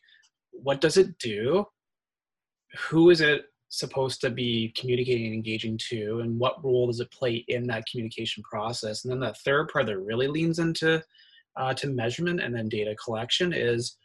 what 0.53 0.81
does 0.81 0.97
it 0.97 1.19
do? 1.19 1.65
Who 2.89 3.11
is 3.11 3.21
it 3.21 3.45
supposed 3.69 4.21
to 4.21 4.31
be 4.31 4.73
communicating 4.77 5.27
and 5.27 5.35
engaging 5.35 5.79
to? 5.89 6.21
And 6.21 6.39
what 6.39 6.63
role 6.65 6.89
does 6.89 7.01
it 7.01 7.11
play 7.13 7.45
in 7.49 7.67
that 7.69 7.85
communication 7.91 8.43
process? 8.43 9.05
And 9.05 9.13
then 9.13 9.21
the 9.21 9.35
third 9.45 9.69
part 9.69 9.87
that 9.87 9.99
really 9.99 10.29
leans 10.29 10.59
into 10.59 11.03
uh, 11.57 11.75
to 11.75 11.89
measurement 11.89 12.41
and 12.41 12.55
then 12.55 12.69
data 12.69 12.95
collection 13.03 13.53
is 13.53 13.97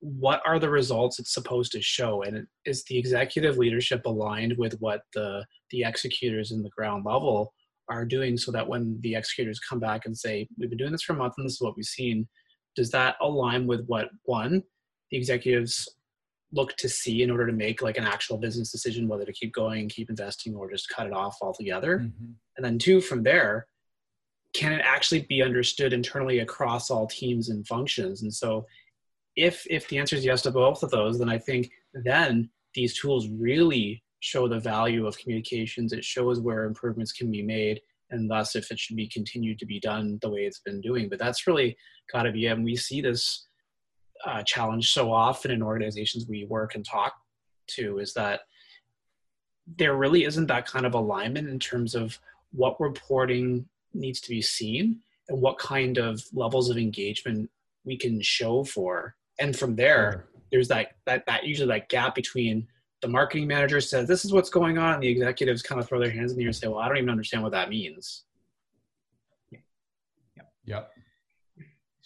what 0.00 0.40
are 0.46 0.58
the 0.58 0.70
results 0.70 1.18
it's 1.18 1.34
supposed 1.34 1.72
to 1.72 1.82
show 1.82 2.22
and 2.22 2.46
is 2.64 2.84
the 2.84 2.96
executive 2.96 3.58
leadership 3.58 4.06
aligned 4.06 4.54
with 4.56 4.74
what 4.74 5.02
the 5.12 5.44
the 5.70 5.82
executors 5.82 6.52
in 6.52 6.62
the 6.62 6.70
ground 6.70 7.04
level 7.04 7.52
are 7.88 8.04
doing 8.04 8.36
so 8.36 8.52
that 8.52 8.66
when 8.66 8.98
the 9.00 9.14
executors 9.14 9.60
come 9.60 9.80
back 9.80 10.06
and 10.06 10.16
say, 10.16 10.48
we've 10.58 10.70
been 10.70 10.78
doing 10.78 10.92
this 10.92 11.02
for 11.02 11.14
a 11.14 11.16
month 11.16 11.34
and 11.38 11.46
this 11.46 11.54
is 11.54 11.60
what 11.60 11.76
we've 11.76 11.84
seen, 11.84 12.28
does 12.76 12.90
that 12.90 13.16
align 13.20 13.66
with 13.66 13.84
what 13.86 14.08
one, 14.24 14.62
the 15.10 15.16
executives 15.16 15.88
look 16.52 16.74
to 16.76 16.88
see 16.88 17.22
in 17.22 17.30
order 17.30 17.46
to 17.46 17.52
make 17.52 17.82
like 17.82 17.98
an 17.98 18.04
actual 18.04 18.38
business 18.38 18.70
decision 18.70 19.08
whether 19.08 19.24
to 19.24 19.32
keep 19.32 19.52
going, 19.52 19.88
keep 19.88 20.10
investing, 20.10 20.54
or 20.54 20.70
just 20.70 20.88
cut 20.88 21.06
it 21.06 21.12
off 21.12 21.36
altogether? 21.42 21.98
Mm-hmm. 21.98 22.30
And 22.56 22.64
then 22.64 22.78
two, 22.78 23.00
from 23.00 23.22
there, 23.22 23.66
can 24.54 24.72
it 24.72 24.82
actually 24.84 25.22
be 25.22 25.42
understood 25.42 25.92
internally 25.92 26.38
across 26.40 26.90
all 26.90 27.06
teams 27.06 27.50
and 27.50 27.66
functions? 27.66 28.22
And 28.22 28.32
so 28.32 28.66
if 29.36 29.66
if 29.70 29.88
the 29.88 29.98
answer 29.98 30.16
is 30.16 30.24
yes 30.24 30.42
to 30.42 30.50
both 30.50 30.82
of 30.82 30.90
those, 30.90 31.18
then 31.18 31.28
I 31.28 31.38
think 31.38 31.70
then 31.92 32.50
these 32.74 32.98
tools 32.98 33.28
really 33.28 34.02
show 34.20 34.48
the 34.48 34.60
value 34.60 35.06
of 35.06 35.18
communications. 35.18 35.92
It 35.92 36.04
shows 36.04 36.40
where 36.40 36.64
improvements 36.64 37.12
can 37.12 37.30
be 37.30 37.42
made 37.42 37.80
and 38.10 38.30
thus 38.30 38.56
if 38.56 38.70
it 38.70 38.78
should 38.78 38.96
be 38.96 39.08
continued 39.08 39.58
to 39.58 39.66
be 39.66 39.80
done 39.80 40.18
the 40.22 40.30
way 40.30 40.40
it's 40.40 40.60
been 40.60 40.80
doing. 40.80 41.08
But 41.08 41.18
that's 41.18 41.46
really 41.46 41.76
got 42.12 42.22
to 42.22 42.32
be, 42.32 42.46
and 42.46 42.64
we 42.64 42.74
see 42.76 43.00
this 43.00 43.46
uh, 44.26 44.42
challenge 44.42 44.92
so 44.92 45.12
often 45.12 45.50
in 45.50 45.62
organizations 45.62 46.26
we 46.28 46.44
work 46.46 46.74
and 46.74 46.84
talk 46.84 47.14
to 47.68 47.98
is 47.98 48.14
that 48.14 48.40
there 49.76 49.96
really 49.96 50.24
isn't 50.24 50.46
that 50.46 50.66
kind 50.66 50.86
of 50.86 50.94
alignment 50.94 51.48
in 51.48 51.58
terms 51.58 51.94
of 51.94 52.18
what 52.52 52.80
reporting 52.80 53.66
needs 53.92 54.20
to 54.22 54.30
be 54.30 54.40
seen 54.40 55.00
and 55.28 55.40
what 55.40 55.58
kind 55.58 55.98
of 55.98 56.22
levels 56.32 56.70
of 56.70 56.78
engagement 56.78 57.50
we 57.84 57.96
can 57.96 58.20
show 58.22 58.64
for. 58.64 59.14
And 59.38 59.56
from 59.56 59.76
there, 59.76 60.26
there's 60.50 60.68
that 60.68 60.92
that 61.04 61.26
that 61.26 61.44
usually 61.44 61.68
that 61.68 61.90
gap 61.90 62.14
between 62.14 62.66
the 63.00 63.08
marketing 63.08 63.46
manager 63.46 63.80
says 63.80 64.08
this 64.08 64.24
is 64.24 64.32
what's 64.32 64.50
going 64.50 64.78
on 64.78 64.94
and 64.94 65.02
the 65.02 65.08
executives 65.08 65.62
kind 65.62 65.80
of 65.80 65.88
throw 65.88 65.98
their 66.00 66.10
hands 66.10 66.32
in 66.32 66.38
the 66.38 66.44
air 66.44 66.48
and 66.48 66.56
say 66.56 66.66
well 66.66 66.78
i 66.78 66.88
don't 66.88 66.96
even 66.96 67.10
understand 67.10 67.42
what 67.42 67.52
that 67.52 67.68
means 67.70 68.24
yep 69.50 70.52
yep 70.64 70.90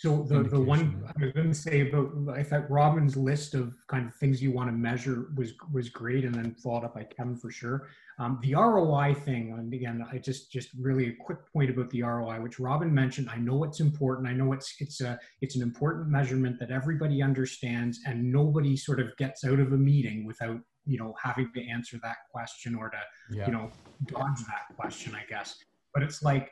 so 0.03 0.25
the, 0.25 0.43
the 0.43 0.61
one 0.61 1.01
I 1.07 1.25
was 1.27 1.33
going 1.33 1.47
to 1.47 1.55
say 1.55 1.89
about 1.89 2.11
I 2.29 2.43
thought 2.43 2.69
Robin's 2.69 3.17
list 3.17 3.55
of 3.55 3.73
kind 3.87 4.09
of 4.09 4.15
things 4.17 4.43
you 4.43 4.51
want 4.51 4.69
to 4.69 4.73
measure 4.73 5.29
was 5.37 5.53
was 5.73 5.91
great, 5.91 6.25
and 6.25 6.35
then 6.35 6.57
followed 6.57 6.83
up 6.83 6.97
by 6.97 7.05
Kevin 7.05 7.37
for 7.37 7.53
sure. 7.53 7.87
Um, 8.19 8.41
the 8.43 8.57
ROI 8.57 9.15
thing, 9.15 9.55
and 9.57 9.73
again, 9.73 10.05
I 10.13 10.19
just 10.19 10.51
just 10.51 10.71
really 10.77 11.11
a 11.11 11.15
quick 11.25 11.39
point 11.53 11.71
about 11.71 11.89
the 11.91 12.03
ROI, 12.03 12.41
which 12.41 12.59
Robin 12.59 12.93
mentioned. 12.93 13.31
I 13.31 13.37
know 13.37 13.63
it's 13.63 13.79
important. 13.79 14.27
I 14.27 14.33
know 14.33 14.53
it's 14.53 14.75
it's 14.81 15.01
a 15.01 15.21
it's 15.41 15.55
an 15.55 15.63
important 15.63 16.09
measurement 16.09 16.59
that 16.59 16.73
everybody 16.73 17.23
understands, 17.23 18.01
and 18.05 18.33
nobody 18.33 18.77
sort 18.77 18.99
of 18.99 19.17
gets 19.19 19.45
out 19.45 19.61
of 19.61 19.73
a 19.73 19.79
meeting 19.79 20.27
without 20.27 20.59
you 20.85 20.99
know 20.99 21.15
having 21.23 21.51
to 21.55 21.67
answer 21.69 21.99
that 22.03 22.17
question 22.31 22.75
or 22.75 22.91
to 22.91 22.99
yeah. 23.31 23.47
you 23.47 23.53
know 23.53 23.71
dodge 24.07 24.41
that 24.47 24.77
question 24.77 25.15
i 25.15 25.25
guess. 25.29 25.57
But 25.95 26.03
it's 26.03 26.23
like 26.23 26.51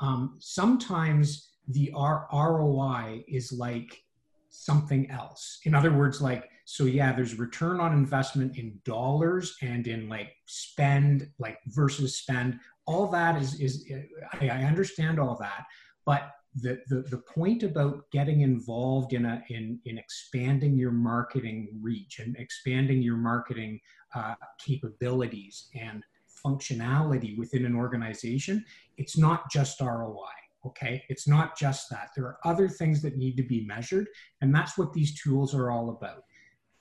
um, 0.00 0.36
sometimes 0.40 1.50
the 1.68 1.92
R- 1.94 2.26
roi 2.32 3.22
is 3.28 3.52
like 3.52 4.02
something 4.48 5.10
else. 5.10 5.60
In 5.64 5.74
other 5.74 5.92
words 5.92 6.20
like 6.20 6.48
so 6.64 6.84
yeah 6.84 7.12
there's 7.12 7.38
return 7.38 7.80
on 7.80 7.92
investment 7.92 8.56
in 8.56 8.80
dollars 8.84 9.56
and 9.62 9.86
in 9.86 10.08
like 10.08 10.32
spend 10.46 11.28
like 11.38 11.58
versus 11.66 12.16
spend. 12.16 12.58
All 12.86 13.06
that 13.08 13.40
is 13.40 13.60
is 13.60 13.88
i, 14.32 14.48
I 14.48 14.64
understand 14.64 15.20
all 15.20 15.36
that 15.40 15.64
but 16.04 16.32
the, 16.56 16.80
the, 16.88 17.02
the 17.02 17.18
point 17.18 17.62
about 17.62 18.10
getting 18.10 18.40
involved 18.40 19.12
in 19.12 19.24
a 19.24 19.42
in 19.50 19.78
in 19.84 19.98
expanding 19.98 20.76
your 20.76 20.90
marketing 20.90 21.68
reach 21.80 22.18
and 22.18 22.36
expanding 22.36 23.00
your 23.02 23.16
marketing 23.16 23.80
uh, 24.14 24.34
capabilities 24.58 25.68
and 25.74 26.02
functionality 26.44 27.36
within 27.38 27.64
an 27.64 27.76
organization 27.76 28.64
it's 28.96 29.16
not 29.16 29.50
just 29.50 29.80
roi 29.80 30.26
okay? 30.66 31.02
It's 31.08 31.26
not 31.26 31.56
just 31.56 31.88
that. 31.90 32.10
There 32.14 32.26
are 32.26 32.38
other 32.44 32.68
things 32.68 33.00
that 33.02 33.16
need 33.16 33.36
to 33.36 33.42
be 33.42 33.64
measured 33.64 34.08
and 34.40 34.54
that's 34.54 34.76
what 34.76 34.92
these 34.92 35.20
tools 35.20 35.54
are 35.54 35.70
all 35.70 35.90
about 35.90 36.24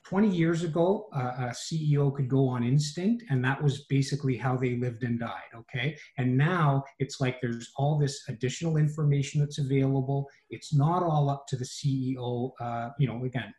20 0.09 0.27
years 0.27 0.63
ago, 0.63 1.07
uh, 1.15 1.49
a 1.49 1.53
CEO 1.53 2.11
could 2.15 2.27
go 2.27 2.47
on 2.47 2.63
instinct, 2.63 3.23
and 3.29 3.45
that 3.45 3.61
was 3.61 3.85
basically 3.89 4.35
how 4.35 4.57
they 4.57 4.75
lived 4.75 5.03
and 5.03 5.19
died. 5.19 5.51
Okay. 5.55 5.95
And 6.17 6.35
now 6.35 6.83
it's 6.97 7.21
like 7.21 7.39
there's 7.41 7.71
all 7.77 7.99
this 7.99 8.23
additional 8.27 8.77
information 8.77 9.39
that's 9.39 9.59
available. 9.59 10.27
It's 10.49 10.73
not 10.73 11.03
all 11.03 11.29
up 11.29 11.45
to 11.49 11.55
the 11.55 11.65
CEO. 11.65 12.53
Uh, 12.59 12.89
you 12.97 13.07
know, 13.07 13.23
again, 13.23 13.53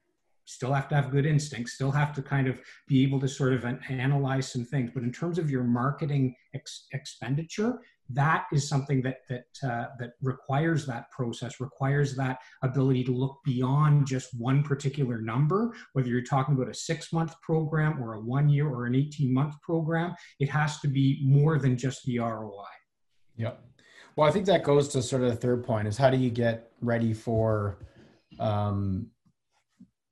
still 0.52 0.72
have 0.72 0.88
to 0.88 0.94
have 0.94 1.10
good 1.10 1.26
instincts, 1.26 1.74
still 1.74 1.90
have 1.90 2.12
to 2.14 2.22
kind 2.22 2.48
of 2.48 2.60
be 2.86 3.02
able 3.02 3.20
to 3.20 3.28
sort 3.28 3.52
of 3.52 3.64
analyze 3.88 4.50
some 4.52 4.64
things. 4.64 4.90
But 4.92 5.02
in 5.02 5.12
terms 5.12 5.38
of 5.38 5.50
your 5.50 5.64
marketing 5.64 6.34
ex- 6.54 6.86
expenditure, 6.92 7.80
that 8.12 8.46
is 8.52 8.68
something 8.68 9.02
that 9.02 9.18
that 9.28 9.46
uh, 9.62 9.86
that 9.98 10.12
requires 10.20 10.84
that 10.86 11.10
process 11.10 11.60
requires 11.60 12.16
that 12.16 12.38
ability 12.62 13.04
to 13.04 13.12
look 13.12 13.38
beyond 13.44 14.06
just 14.06 14.28
one 14.36 14.62
particular 14.62 15.20
number 15.20 15.72
whether 15.92 16.08
you're 16.08 16.22
talking 16.22 16.54
about 16.54 16.68
a 16.68 16.74
six 16.74 17.12
month 17.12 17.40
program 17.40 18.02
or 18.02 18.14
a 18.14 18.20
one 18.20 18.48
year 18.48 18.68
or 18.68 18.86
an 18.86 18.94
18 18.94 19.32
month 19.32 19.54
program 19.62 20.14
it 20.40 20.48
has 20.48 20.80
to 20.80 20.88
be 20.88 21.20
more 21.22 21.58
than 21.58 21.76
just 21.76 22.04
the 22.04 22.18
roi 22.18 22.64
yep 23.36 23.62
well 24.16 24.28
i 24.28 24.32
think 24.32 24.46
that 24.46 24.64
goes 24.64 24.88
to 24.88 25.02
sort 25.02 25.22
of 25.22 25.28
the 25.28 25.36
third 25.36 25.64
point 25.64 25.86
is 25.86 25.96
how 25.96 26.10
do 26.10 26.16
you 26.16 26.30
get 26.30 26.72
ready 26.80 27.14
for 27.14 27.78
um, 28.38 29.06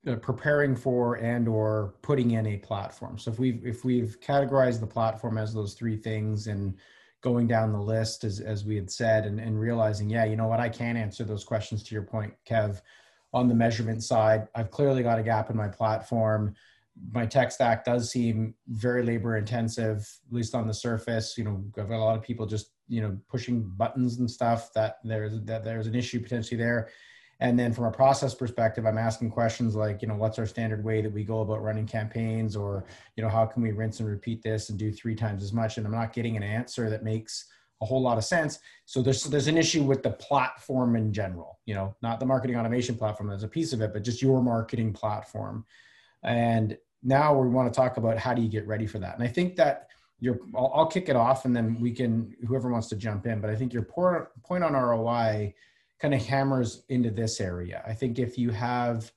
Uh, 0.09 0.17
preparing 0.17 0.75
for 0.75 1.17
and 1.17 1.47
or 1.47 1.95
putting 2.01 2.31
in 2.31 2.47
a 2.47 2.57
platform 2.57 3.19
so 3.19 3.31
if 3.31 3.39
we've 3.39 3.67
if 3.67 3.85
we've 3.85 4.19
categorized 4.21 4.81
the 4.81 4.87
platform 4.87 5.37
as 5.37 5.53
those 5.53 5.75
three 5.75 5.97
things 5.97 6.47
and 6.47 6.75
going 7.21 7.47
down 7.47 7.73
the 7.73 7.81
list 7.81 8.25
as, 8.25 8.41
as 8.41 8.65
we 8.65 8.75
had 8.75 8.91
said 8.91 9.27
and, 9.27 9.39
and 9.39 9.61
realizing 9.61 10.09
yeah 10.09 10.25
you 10.25 10.37
know 10.37 10.47
what 10.47 10.61
i 10.61 10.69
can 10.69 10.97
answer 10.97 11.25
those 11.25 11.45
questions 11.45 11.83
to 11.83 11.95
your 11.95 12.05
point 12.05 12.33
kev 12.49 12.81
on 13.35 13.49
the 13.49 13.55
measurement 13.55 14.03
side 14.03 14.49
i've 14.55 14.71
clearly 14.71 15.03
got 15.03 15.19
a 15.19 15.23
gap 15.23 15.51
in 15.51 15.57
my 15.57 15.69
platform 15.69 16.55
my 17.13 17.27
tech 17.27 17.53
stack 17.53 17.85
does 17.85 18.11
seem 18.11 18.55
very 18.69 19.05
labor 19.05 19.37
intensive, 19.37 19.99
at 20.27 20.33
least 20.33 20.55
on 20.55 20.67
the 20.67 20.75
surface. 20.75 21.39
You 21.39 21.45
know, 21.45 21.65
I've 21.79 21.89
got 21.89 21.97
a 21.97 22.05
lot 22.05 22.17
of 22.17 22.23
people 22.23 22.45
just 22.45 22.73
you 22.89 23.01
know 23.01 23.17
pushing 23.29 23.63
buttons 23.77 24.19
and 24.19 24.29
stuff. 24.29 24.73
That 24.73 24.97
there's 25.05 25.41
that 25.45 25.65
there's 25.65 25.87
an 25.87 25.95
issue 25.95 26.21
potentially 26.21 26.59
there. 26.59 26.89
And 27.41 27.59
then 27.59 27.73
from 27.73 27.85
a 27.85 27.91
process 27.91 28.35
perspective, 28.35 28.85
I'm 28.85 28.99
asking 28.99 29.31
questions 29.31 29.77
like, 29.77 30.03
you 30.03 30.09
know, 30.09 30.17
what's 30.17 30.39
our 30.39 30.47
standard 30.47 30.83
way 30.83 31.01
that 31.01 31.13
we 31.13 31.23
go 31.23 31.41
about 31.41 31.63
running 31.63 31.87
campaigns, 31.87 32.57
or 32.57 32.85
you 33.17 33.23
know, 33.23 33.29
how 33.29 33.47
can 33.47 33.63
we 33.63 33.71
rinse 33.71 34.01
and 34.01 34.09
repeat 34.09 34.43
this 34.43 34.71
and 34.71 34.79
do 34.79 34.91
three 34.93 35.15
times 35.15 35.43
as 35.43 35.53
much? 35.53 35.77
And 35.77 35.87
I'm 35.87 35.93
not 35.93 36.13
getting 36.13 36.37
an 36.37 36.43
answer 36.43 36.91
that 36.91 37.05
makes 37.05 37.47
a 37.81 37.87
whole 37.87 38.03
lot 38.03 38.19
of 38.19 38.25
sense. 38.25 38.59
So 38.87 39.03
there's 39.03 39.23
there's 39.25 39.47
an 39.47 39.57
issue 39.57 39.83
with 39.83 40.03
the 40.03 40.11
platform 40.11 40.97
in 40.97 41.13
general. 41.13 41.61
You 41.65 41.75
know, 41.75 41.95
not 42.03 42.19
the 42.19 42.27
marketing 42.27 42.57
automation 42.57 42.97
platform 42.97 43.31
as 43.31 43.45
a 43.45 43.49
piece 43.49 43.73
of 43.73 43.81
it, 43.83 43.93
but 43.93 44.03
just 44.03 44.21
your 44.21 44.43
marketing 44.43 44.93
platform. 44.93 45.65
And 46.25 46.77
now 47.05 47.39
we 47.39 47.49
want 47.49 47.73
to 47.73 47.77
talk 47.77 47.97
about 47.97 48.19
how 48.19 48.35
do 48.35 48.43
you 48.43 48.49
get 48.49 48.67
ready 48.67 48.87
for 48.87 48.99
that. 48.99 49.15
And 49.15 49.23
I 49.23 49.29
think 49.29 49.55
that 49.57 49.89
your 50.19 50.41
I'll, 50.57 50.73
I'll 50.75 50.87
kick 50.87 51.09
it 51.09 51.15
off, 51.15 51.45
and 51.45 51.55
then 51.55 51.81
we 51.81 51.93
can 51.93 52.35
whoever 52.47 52.69
wants 52.69 52.89
to 52.89 52.97
jump 52.97 53.27
in. 53.27 53.41
But 53.41 53.51
I 53.51 53.55
think 53.55 53.73
your 53.73 53.83
point 53.83 54.65
on 54.65 54.73
ROI 54.73 55.55
kind 55.99 56.15
of 56.15 56.25
hammers 56.25 56.85
into 56.89 57.11
this 57.11 57.41
area. 57.41 57.83
I 57.87 57.95
think 57.95 58.19
if 58.19 58.39
you 58.39 58.51
have 58.51 59.13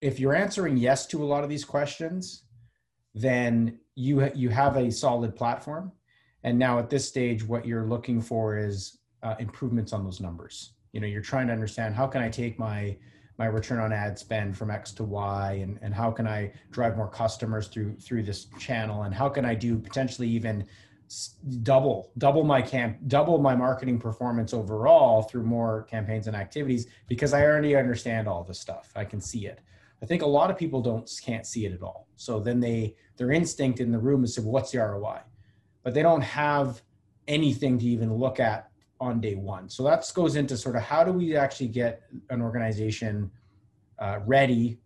if 0.00 0.20
you're 0.20 0.34
answering 0.34 0.76
yes 0.76 1.06
to 1.06 1.22
a 1.22 1.26
lot 1.26 1.42
of 1.42 1.50
these 1.50 1.64
questions, 1.64 2.42
then 3.14 3.78
you 3.94 4.30
you 4.34 4.50
have 4.50 4.76
a 4.76 4.90
solid 4.90 5.34
platform 5.34 5.92
and 6.46 6.60
now 6.60 6.78
at 6.78 6.88
this 6.88 7.06
stage, 7.08 7.42
what 7.42 7.66
you're 7.66 7.86
looking 7.86 8.20
for 8.20 8.56
is 8.56 8.98
uh, 9.24 9.34
improvements 9.40 9.92
on 9.92 10.04
those 10.04 10.20
numbers. 10.20 10.74
You 10.92 11.00
know, 11.00 11.08
you're 11.08 11.20
trying 11.20 11.48
to 11.48 11.52
understand 11.52 11.96
how 11.96 12.06
can 12.06 12.22
I 12.22 12.28
take 12.28 12.56
my 12.58 12.96
my 13.36 13.46
return 13.46 13.80
on 13.80 13.92
ad 13.92 14.18
spend 14.18 14.56
from 14.56 14.70
X 14.70 14.92
to 14.92 15.04
Y, 15.04 15.58
and, 15.60 15.78
and 15.82 15.92
how 15.92 16.12
can 16.12 16.26
I 16.26 16.52
drive 16.70 16.96
more 16.96 17.08
customers 17.08 17.66
through 17.66 17.96
through 17.96 18.22
this 18.22 18.46
channel, 18.60 19.02
and 19.02 19.12
how 19.12 19.28
can 19.28 19.44
I 19.44 19.56
do 19.56 19.76
potentially 19.76 20.28
even 20.28 20.64
double 21.62 22.10
double 22.18 22.42
my 22.42 22.60
camp 22.60 22.98
double 23.06 23.38
my 23.38 23.54
marketing 23.54 23.96
performance 23.96 24.52
overall 24.52 25.22
through 25.22 25.44
more 25.44 25.84
campaigns 25.84 26.26
and 26.26 26.34
activities 26.34 26.88
because 27.06 27.32
I 27.32 27.44
already 27.44 27.76
understand 27.76 28.26
all 28.26 28.42
this 28.42 28.58
stuff. 28.58 28.92
I 28.96 29.04
can 29.04 29.20
see 29.20 29.46
it. 29.46 29.60
I 30.02 30.06
think 30.06 30.22
a 30.22 30.26
lot 30.26 30.50
of 30.50 30.58
people 30.58 30.82
don't 30.82 31.08
can't 31.22 31.46
see 31.46 31.64
it 31.64 31.72
at 31.72 31.82
all. 31.82 32.08
So 32.16 32.40
then 32.40 32.60
they 32.60 32.96
their 33.16 33.30
instinct 33.30 33.80
in 33.80 33.92
the 33.92 33.98
room 33.98 34.24
is 34.24 34.34
to 34.34 34.42
what's 34.42 34.72
the 34.72 34.78
ROI? 34.78 35.20
but 35.86 35.94
they 35.94 36.02
don't 36.02 36.22
have 36.22 36.82
anything 37.28 37.78
to 37.78 37.84
even 37.84 38.12
look 38.12 38.40
at 38.40 38.70
on 38.98 39.20
day 39.20 39.36
one. 39.36 39.68
So 39.68 39.84
that 39.84 40.10
goes 40.16 40.34
into 40.34 40.56
sort 40.56 40.74
of 40.74 40.82
how 40.82 41.04
do 41.04 41.12
we 41.12 41.36
actually 41.36 41.68
get 41.68 42.02
an 42.28 42.42
organization 42.42 43.30
uh, 44.00 44.18
ready 44.26 44.78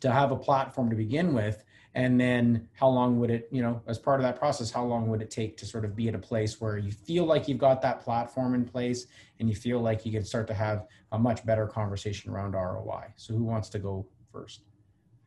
to 0.00 0.10
have 0.10 0.32
a 0.32 0.36
platform 0.36 0.88
to 0.88 0.96
begin 0.96 1.34
with, 1.34 1.62
and 1.94 2.20
then 2.20 2.68
how 2.72 2.88
long 2.88 3.20
would 3.20 3.30
it, 3.30 3.48
you 3.50 3.62
know, 3.62 3.80
as 3.86 3.98
part 3.98 4.20
of 4.20 4.24
that 4.24 4.38
process, 4.38 4.70
how 4.70 4.84
long 4.84 5.06
would 5.08 5.22
it 5.22 5.30
take 5.30 5.56
to 5.58 5.66
sort 5.66 5.84
of 5.84 5.94
be 5.94 6.08
at 6.08 6.14
a 6.14 6.18
place 6.18 6.60
where 6.60 6.76
you 6.76 6.90
feel 6.90 7.24
like 7.24 7.46
you've 7.48 7.58
got 7.58 7.80
that 7.82 8.00
platform 8.00 8.54
in 8.54 8.64
place 8.64 9.06
and 9.38 9.48
you 9.48 9.54
feel 9.54 9.80
like 9.80 10.04
you 10.04 10.12
can 10.12 10.24
start 10.24 10.46
to 10.48 10.54
have 10.54 10.86
a 11.12 11.18
much 11.18 11.44
better 11.46 11.66
conversation 11.66 12.32
around 12.32 12.52
ROI. 12.52 13.04
So 13.16 13.34
who 13.34 13.44
wants 13.44 13.68
to 13.70 13.78
go 13.78 14.06
first? 14.32 14.62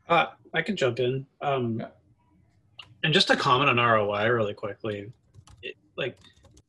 Uh, 0.10 0.27
I 0.53 0.62
can 0.62 0.75
jump 0.75 0.99
in. 0.99 1.25
Um, 1.41 1.80
yeah 1.80 1.88
and 3.03 3.13
just 3.13 3.27
to 3.27 3.36
comment 3.36 3.69
on 3.69 3.77
ROI 3.77 4.27
really 4.30 4.53
quickly, 4.53 5.12
it, 5.62 5.75
like 5.95 6.17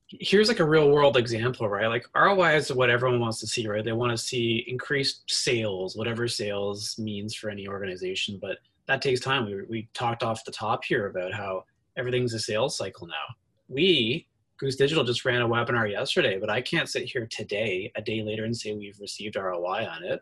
here's 0.07 0.49
like 0.49 0.61
a 0.61 0.65
real 0.65 0.91
world 0.91 1.17
example, 1.17 1.69
right? 1.69 1.87
Like 1.87 2.07
ROI 2.15 2.57
is 2.57 2.73
what 2.73 2.91
everyone 2.91 3.21
wants 3.21 3.41
to 3.41 3.47
see, 3.47 3.67
right? 3.67 3.85
They 3.85 3.93
want 3.93 4.13
to 4.13 4.19
see 4.19 4.65
increased 4.69 5.23
sales, 5.29 5.97
whatever 5.97 6.29
sales 6.29 6.99
means 6.99 7.35
for 7.35 7.51
any 7.51 7.69
organization, 7.69 8.39
but 8.41 8.59
that 8.89 9.03
takes 9.03 9.21
time. 9.21 9.47
We, 9.47 9.63
we 9.69 9.89
talked 9.95 10.23
off 10.23 10.45
the 10.45 10.51
top 10.51 10.85
here 10.85 11.09
about 11.09 11.33
how 11.33 11.65
everything's 11.97 12.35
a 12.35 12.41
sales 12.41 12.77
cycle 12.77 13.07
now. 13.07 13.35
We, 13.69 14.27
Goose 14.59 14.77
Digital, 14.77 15.05
just 15.05 15.25
ran 15.25 15.43
a 15.43 15.49
webinar 15.49 15.91
yesterday, 15.91 16.39
but 16.39 16.51
I 16.51 16.61
can't 16.63 16.89
sit 16.89 17.05
here 17.05 17.29
today, 17.31 17.93
a 17.97 18.03
day 18.03 18.23
later, 18.23 18.45
and 18.45 18.57
say 18.57 18.73
we've 18.73 18.99
received 18.99 19.37
ROI 19.37 19.87
on 19.87 20.05
it. 20.05 20.21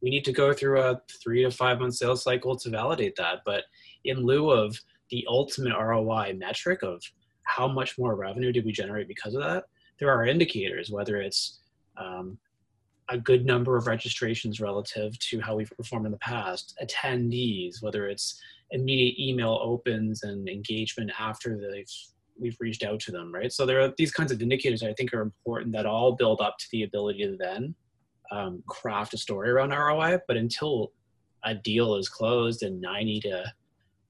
We 0.00 0.10
need 0.10 0.24
to 0.26 0.32
go 0.32 0.52
through 0.52 0.80
a 0.80 1.00
three 1.22 1.42
to 1.42 1.50
five 1.50 1.80
month 1.80 1.94
sales 1.94 2.22
cycle 2.22 2.56
to 2.56 2.70
validate 2.70 3.16
that. 3.16 3.40
But 3.44 3.64
in 4.04 4.24
lieu 4.24 4.50
of 4.50 4.78
the 5.10 5.26
ultimate 5.28 5.76
ROI 5.76 6.34
metric 6.38 6.82
of 6.82 7.02
how 7.42 7.66
much 7.66 7.98
more 7.98 8.14
revenue 8.14 8.52
did 8.52 8.64
we 8.64 8.72
generate 8.72 9.08
because 9.08 9.34
of 9.34 9.42
that, 9.42 9.64
there 9.98 10.10
are 10.10 10.26
indicators, 10.26 10.90
whether 10.90 11.16
it's 11.16 11.60
um, 11.96 12.38
a 13.10 13.18
good 13.18 13.44
number 13.44 13.76
of 13.76 13.86
registrations 13.86 14.60
relative 14.60 15.18
to 15.18 15.40
how 15.40 15.56
we've 15.56 15.70
performed 15.76 16.06
in 16.06 16.12
the 16.12 16.18
past, 16.18 16.76
attendees, 16.82 17.82
whether 17.82 18.08
it's 18.08 18.40
immediate 18.70 19.18
email 19.18 19.58
opens 19.62 20.22
and 20.22 20.48
engagement 20.48 21.10
after 21.18 21.70
they've 21.70 21.90
we've 22.36 22.56
reached 22.58 22.82
out 22.82 22.98
to 22.98 23.12
them, 23.12 23.32
right? 23.32 23.52
So 23.52 23.64
there 23.64 23.80
are 23.80 23.92
these 23.96 24.10
kinds 24.10 24.32
of 24.32 24.42
indicators 24.42 24.82
I 24.82 24.92
think 24.94 25.14
are 25.14 25.20
important 25.20 25.72
that 25.72 25.86
all 25.86 26.16
build 26.16 26.40
up 26.40 26.58
to 26.58 26.66
the 26.72 26.82
ability 26.82 27.24
to 27.24 27.36
then 27.38 27.74
um, 28.32 28.62
craft 28.66 29.14
a 29.14 29.18
story 29.18 29.50
around 29.50 29.70
ROI. 29.70 30.18
But 30.26 30.36
until 30.36 30.90
a 31.44 31.54
deal 31.54 31.94
is 31.94 32.08
closed 32.08 32.64
in 32.64 32.80
90 32.80 33.20
to 33.20 33.44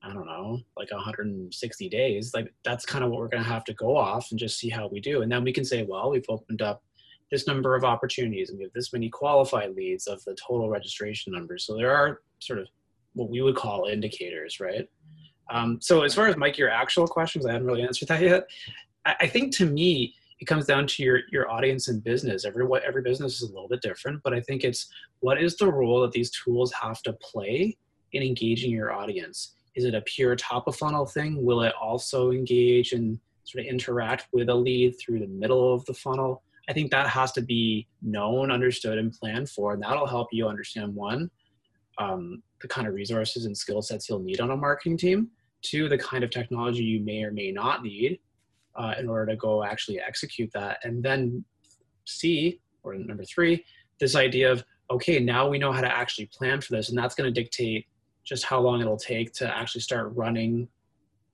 I 0.02 0.12
don't 0.12 0.26
know, 0.26 0.60
like 0.76 0.90
160 0.90 1.88
days, 1.88 2.32
like 2.34 2.52
that's 2.62 2.84
kind 2.84 3.02
of 3.02 3.10
what 3.10 3.20
we're 3.20 3.28
going 3.28 3.42
to 3.42 3.48
have 3.48 3.64
to 3.64 3.72
go 3.72 3.96
off 3.96 4.30
and 4.30 4.38
just 4.38 4.58
see 4.58 4.68
how 4.68 4.86
we 4.86 5.00
do. 5.00 5.22
And 5.22 5.32
then 5.32 5.42
we 5.44 5.52
can 5.52 5.64
say, 5.64 5.82
well, 5.82 6.10
we've 6.10 6.26
opened 6.28 6.60
up 6.60 6.82
this 7.30 7.46
number 7.46 7.74
of 7.74 7.84
opportunities 7.84 8.50
and 8.50 8.58
we 8.58 8.64
have 8.64 8.72
this 8.72 8.92
many 8.92 9.08
qualified 9.08 9.74
leads 9.74 10.06
of 10.06 10.22
the 10.24 10.34
total 10.34 10.68
registration 10.68 11.32
numbers. 11.32 11.64
So 11.64 11.76
there 11.76 11.94
are 11.94 12.20
sort 12.38 12.58
of 12.58 12.68
what 13.14 13.30
we 13.30 13.42
would 13.42 13.56
call 13.56 13.86
indicators, 13.86 14.60
right? 14.60 14.88
Um, 15.50 15.78
so 15.80 16.02
as 16.02 16.14
far 16.14 16.26
as 16.26 16.36
Mike, 16.36 16.58
your 16.58 16.70
actual 16.70 17.06
questions, 17.06 17.46
I 17.46 17.52
haven't 17.52 17.66
really 17.66 17.82
answered 17.82 18.08
that 18.08 18.22
yet. 18.22 18.48
I, 19.04 19.16
I 19.22 19.26
think 19.26 19.54
to 19.56 19.66
me, 19.66 20.14
it 20.40 20.46
comes 20.46 20.66
down 20.66 20.86
to 20.88 21.02
your 21.02 21.20
your 21.30 21.50
audience 21.50 21.88
and 21.88 22.02
business. 22.02 22.44
Every 22.44 22.66
every 22.84 23.02
business 23.02 23.40
is 23.40 23.48
a 23.48 23.52
little 23.52 23.68
bit 23.68 23.82
different, 23.82 24.20
but 24.24 24.34
I 24.34 24.40
think 24.40 24.64
it's 24.64 24.88
what 25.20 25.40
is 25.40 25.56
the 25.56 25.70
role 25.70 26.00
that 26.02 26.12
these 26.12 26.30
tools 26.30 26.72
have 26.72 27.00
to 27.02 27.12
play 27.14 27.76
in 28.12 28.22
engaging 28.22 28.72
your 28.72 28.92
audience 28.92 29.54
is 29.74 29.84
it 29.84 29.94
a 29.94 30.02
pure 30.02 30.36
top 30.36 30.68
of 30.68 30.76
funnel 30.76 31.06
thing? 31.06 31.44
Will 31.44 31.62
it 31.62 31.74
also 31.80 32.30
engage 32.30 32.92
and 32.92 33.18
sort 33.44 33.64
of 33.64 33.70
interact 33.70 34.28
with 34.32 34.48
a 34.48 34.54
lead 34.54 34.94
through 34.98 35.20
the 35.20 35.26
middle 35.26 35.74
of 35.74 35.84
the 35.86 35.94
funnel? 35.94 36.42
I 36.68 36.72
think 36.72 36.90
that 36.90 37.08
has 37.08 37.32
to 37.32 37.42
be 37.42 37.86
known, 38.02 38.50
understood, 38.50 38.98
and 38.98 39.12
planned 39.12 39.50
for. 39.50 39.74
And 39.74 39.82
that'll 39.82 40.06
help 40.06 40.28
you 40.32 40.48
understand 40.48 40.94
one, 40.94 41.30
um, 41.98 42.42
the 42.60 42.68
kind 42.68 42.86
of 42.86 42.94
resources 42.94 43.44
and 43.44 43.56
skill 43.56 43.82
sets 43.82 44.08
you'll 44.08 44.20
need 44.20 44.40
on 44.40 44.50
a 44.50 44.56
marketing 44.56 44.96
team, 44.96 45.28
two, 45.62 45.88
the 45.88 45.98
kind 45.98 46.24
of 46.24 46.30
technology 46.30 46.82
you 46.82 47.00
may 47.00 47.22
or 47.22 47.32
may 47.32 47.50
not 47.52 47.82
need 47.82 48.18
uh, 48.76 48.94
in 48.98 49.08
order 49.08 49.32
to 49.32 49.36
go 49.36 49.62
actually 49.62 50.00
execute 50.00 50.50
that. 50.54 50.78
And 50.84 51.02
then 51.02 51.44
C, 52.06 52.60
or 52.82 52.94
number 52.94 53.24
three, 53.24 53.64
this 54.00 54.16
idea 54.16 54.50
of, 54.50 54.64
okay, 54.90 55.18
now 55.18 55.48
we 55.48 55.58
know 55.58 55.72
how 55.72 55.80
to 55.80 55.96
actually 55.96 56.26
plan 56.26 56.60
for 56.60 56.72
this. 56.72 56.88
And 56.88 56.98
that's 56.98 57.14
going 57.14 57.32
to 57.32 57.40
dictate 57.40 57.86
just 58.24 58.44
how 58.44 58.60
long 58.60 58.80
it'll 58.80 58.96
take 58.96 59.32
to 59.34 59.56
actually 59.56 59.82
start 59.82 60.12
running 60.14 60.68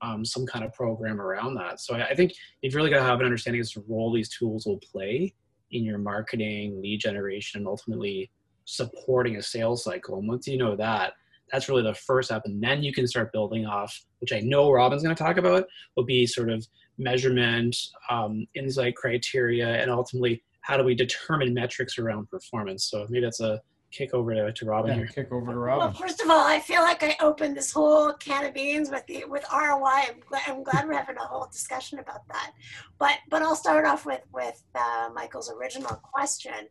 um, 0.02 0.24
some 0.24 0.46
kind 0.46 0.64
of 0.64 0.72
program 0.72 1.20
around 1.20 1.54
that. 1.54 1.80
So 1.80 1.94
I, 1.94 2.08
I 2.08 2.14
think 2.14 2.32
you've 2.62 2.74
really 2.74 2.90
got 2.90 2.98
to 2.98 3.04
have 3.04 3.20
an 3.20 3.26
understanding 3.26 3.60
as 3.60 3.72
to 3.72 3.84
role 3.88 4.12
these 4.12 4.28
tools 4.28 4.66
will 4.66 4.78
play 4.78 5.34
in 5.70 5.84
your 5.84 5.98
marketing, 5.98 6.80
lead 6.82 7.00
generation, 7.00 7.60
and 7.60 7.68
ultimately 7.68 8.30
supporting 8.64 9.36
a 9.36 9.42
sales 9.42 9.84
cycle. 9.84 10.18
And 10.18 10.28
once 10.28 10.46
you 10.46 10.58
know 10.58 10.76
that, 10.76 11.14
that's 11.52 11.68
really 11.68 11.82
the 11.82 11.94
first 11.94 12.28
step. 12.28 12.42
And 12.44 12.62
then 12.62 12.82
you 12.82 12.92
can 12.92 13.06
start 13.06 13.32
building 13.32 13.66
off, 13.66 14.04
which 14.20 14.32
I 14.32 14.40
know 14.40 14.70
Robin's 14.70 15.02
going 15.02 15.14
to 15.14 15.22
talk 15.22 15.36
about, 15.36 15.66
will 15.96 16.04
be 16.04 16.26
sort 16.26 16.50
of 16.50 16.66
measurement, 16.98 17.76
um, 18.08 18.46
insight 18.54 18.94
criteria, 18.94 19.80
and 19.80 19.90
ultimately 19.90 20.42
how 20.62 20.76
do 20.76 20.84
we 20.84 20.94
determine 20.94 21.54
metrics 21.54 21.98
around 21.98 22.30
performance. 22.30 22.84
So 22.84 23.06
maybe 23.08 23.24
that's 23.24 23.40
a 23.40 23.60
kick 23.90 24.14
over 24.14 24.34
to, 24.34 24.52
to 24.52 24.66
Robin 24.66 24.90
yeah, 24.90 24.96
here. 24.96 25.06
Kick 25.06 25.32
over 25.32 25.52
to 25.52 25.58
Robin. 25.58 25.86
Well, 25.86 25.92
first 25.92 26.20
of 26.20 26.30
all, 26.30 26.46
I 26.46 26.60
feel 26.60 26.82
like 26.82 27.02
I 27.02 27.16
opened 27.20 27.56
this 27.56 27.72
whole 27.72 28.12
can 28.14 28.44
of 28.44 28.54
beans 28.54 28.90
with 28.90 29.06
the 29.06 29.24
with 29.26 29.44
ROI. 29.52 30.08
I'm 30.08 30.20
glad, 30.28 30.42
I'm 30.46 30.62
glad 30.62 30.86
we're 30.86 30.94
having 30.94 31.16
a 31.16 31.26
whole 31.26 31.48
discussion 31.50 31.98
about 31.98 32.26
that. 32.28 32.52
But 32.98 33.18
but 33.28 33.42
I'll 33.42 33.56
start 33.56 33.84
off 33.84 34.06
with 34.06 34.22
with 34.32 34.62
uh, 34.74 35.10
Michael's 35.14 35.52
original 35.52 35.96
question. 35.96 36.68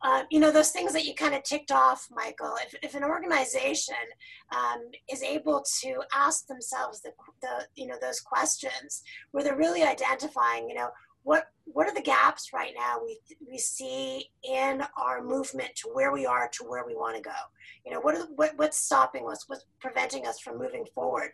Uh, 0.00 0.22
you 0.30 0.38
know 0.38 0.52
those 0.52 0.70
things 0.70 0.92
that 0.92 1.04
you 1.04 1.14
kind 1.14 1.34
of 1.34 1.42
ticked 1.42 1.72
off, 1.72 2.06
Michael. 2.14 2.54
If, 2.64 2.74
if 2.82 2.94
an 2.94 3.02
organization 3.02 3.96
um, 4.54 4.82
is 5.10 5.22
able 5.24 5.64
to 5.80 6.02
ask 6.14 6.46
themselves 6.46 7.02
the, 7.02 7.10
the 7.42 7.66
you 7.74 7.88
know 7.88 7.96
those 8.00 8.20
questions, 8.20 9.02
where 9.32 9.42
they're 9.42 9.56
really 9.56 9.82
identifying, 9.82 10.68
you 10.68 10.76
know, 10.76 10.90
what 11.22 11.48
what 11.64 11.86
are 11.86 11.94
the 11.94 12.00
gaps 12.00 12.50
right 12.54 12.72
now 12.74 12.96
we 13.02 13.18
we 13.50 13.58
see 13.58 14.24
in 14.42 14.82
our 14.96 15.22
movement 15.22 15.68
to 15.76 15.88
where 15.92 16.12
we 16.12 16.24
are 16.24 16.48
to 16.48 16.64
where 16.64 16.86
we 16.86 16.94
want 16.94 17.16
to 17.16 17.22
go? 17.22 17.36
You 17.84 17.92
know 17.92 18.00
what, 18.00 18.16
are, 18.16 18.26
what 18.36 18.52
what's 18.56 18.78
stopping 18.78 19.26
us? 19.28 19.44
What's 19.46 19.66
preventing 19.80 20.26
us 20.26 20.40
from 20.40 20.58
moving 20.58 20.84
forward? 20.94 21.30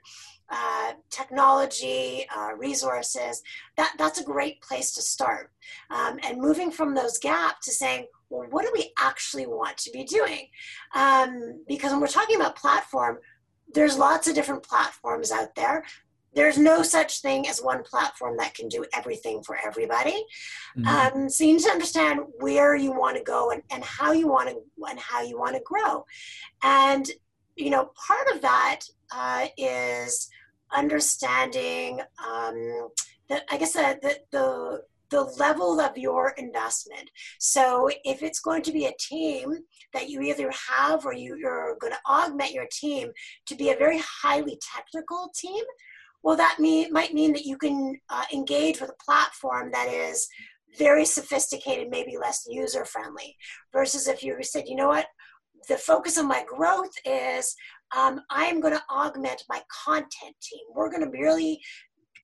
Uh, 0.51 0.93
technology 1.11 2.27
uh, 2.37 2.51
resources 2.57 3.43
that 3.77 3.95
that's 3.99 4.21
a 4.21 4.25
great 4.25 4.61
place 4.61 4.93
to 4.95 5.03
start. 5.03 5.51
Um, 5.91 6.19
and 6.25 6.41
moving 6.41 6.71
from 6.71 6.95
those 6.95 7.19
gaps 7.19 7.67
to 7.67 7.73
saying 7.73 8.07
well 8.31 8.47
what 8.51 8.65
do 8.65 8.73
we 8.75 8.93
actually 8.99 9.47
want 9.47 9.77
to 9.79 9.91
be 9.93 10.05
doing? 10.05 10.49
Um, 10.95 11.63
because 11.69 11.93
when 11.93 12.01
we're 12.01 12.09
talking 12.09 12.37
about 12.37 12.57
platform 12.57 13.19
there's 13.73 13.99
lots 13.99 14.29
of 14.29 14.35
different 14.35 14.63
platforms 14.63 15.33
out 15.33 15.55
there. 15.55 15.85
There's 16.35 16.59
no 16.59 16.83
such 16.83 17.21
thing 17.21 17.49
as 17.49 17.61
one 17.61 17.83
platform 17.83 18.37
that 18.39 18.55
can 18.55 18.69
do 18.69 18.85
everything 18.95 19.43
for 19.43 19.57
everybody. 19.57 20.25
Mhm. 20.77 20.87
Um, 20.87 21.29
so 21.29 21.45
you 21.45 21.55
need 21.55 21.63
to 21.63 21.71
understand 21.71 22.21
where 22.39 22.75
you 22.75 22.93
want 22.93 23.17
to 23.17 23.23
go 23.23 23.51
and, 23.51 23.63
and 23.71 23.85
how 23.85 24.13
you 24.13 24.27
want 24.29 24.49
to 24.49 24.57
and 24.89 24.99
how 24.99 25.23
you 25.23 25.39
want 25.39 25.55
to 25.57 25.63
grow. 25.63 26.05
And 26.63 27.11
you 27.57 27.71
know, 27.71 27.91
part 27.95 28.29
of 28.35 28.43
that 28.43 28.81
uh, 29.13 29.47
is 29.57 30.29
understanding 30.73 32.01
um, 32.19 32.89
the 33.29 33.43
I 33.53 33.57
guess 33.57 33.75
the, 33.75 33.99
the 34.03 34.19
the 34.33 34.83
the 35.11 35.23
level 35.39 35.81
of 35.81 35.97
your 35.97 36.35
investment. 36.39 37.09
So 37.39 37.89
if 38.05 38.23
it's 38.23 38.41
going 38.41 38.63
to 38.63 38.73
be 38.73 38.87
a 38.87 38.93
team 38.99 39.59
that 39.93 40.09
you 40.09 40.21
either 40.23 40.51
have 40.69 41.07
or 41.07 41.13
you, 41.13 41.37
you're 41.37 41.77
going 41.81 41.93
to 41.93 42.11
augment 42.11 42.53
your 42.53 42.67
team 42.73 43.13
to 43.47 43.55
be 43.55 43.71
a 43.71 43.77
very 43.77 44.01
highly 44.01 44.59
technical 44.75 45.31
team, 45.33 45.63
well, 46.25 46.37
that 46.37 46.57
mean, 46.59 46.91
might 46.91 47.13
mean 47.13 47.35
that 47.35 47.45
you 47.45 47.59
can 47.59 48.01
uh, 48.09 48.25
engage 48.33 48.81
with 48.81 48.91
a 48.91 49.05
platform 49.05 49.71
that 49.73 49.89
is 49.89 50.27
very 50.79 51.05
sophisticated, 51.05 51.91
maybe 51.91 52.17
less 52.17 52.47
user 52.49 52.87
friendly. 52.87 53.37
Versus 53.75 54.09
if 54.09 54.23
you 54.23 54.37
said, 54.43 54.65
you 54.67 54.75
know 54.75 54.89
what, 54.89 55.07
the 55.69 55.77
focus 55.77 56.17
of 56.17 56.27
my 56.27 56.43
growth 56.49 56.93
is 57.05 57.55
um, 57.95 58.21
I 58.31 58.47
am 58.47 58.61
going 58.61 58.73
to 58.73 58.83
augment 58.91 59.45
my 59.51 59.61
content 59.85 60.35
team. 60.43 60.61
We're 60.75 60.91
going 60.91 61.05
to 61.05 61.19
really 61.19 61.61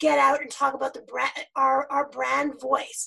get 0.00 0.18
out 0.18 0.40
and 0.40 0.50
talk 0.50 0.72
about 0.72 0.94
the 0.94 1.02
brand, 1.02 1.30
our, 1.54 1.86
our 1.90 2.08
brand 2.08 2.54
voice 2.58 3.06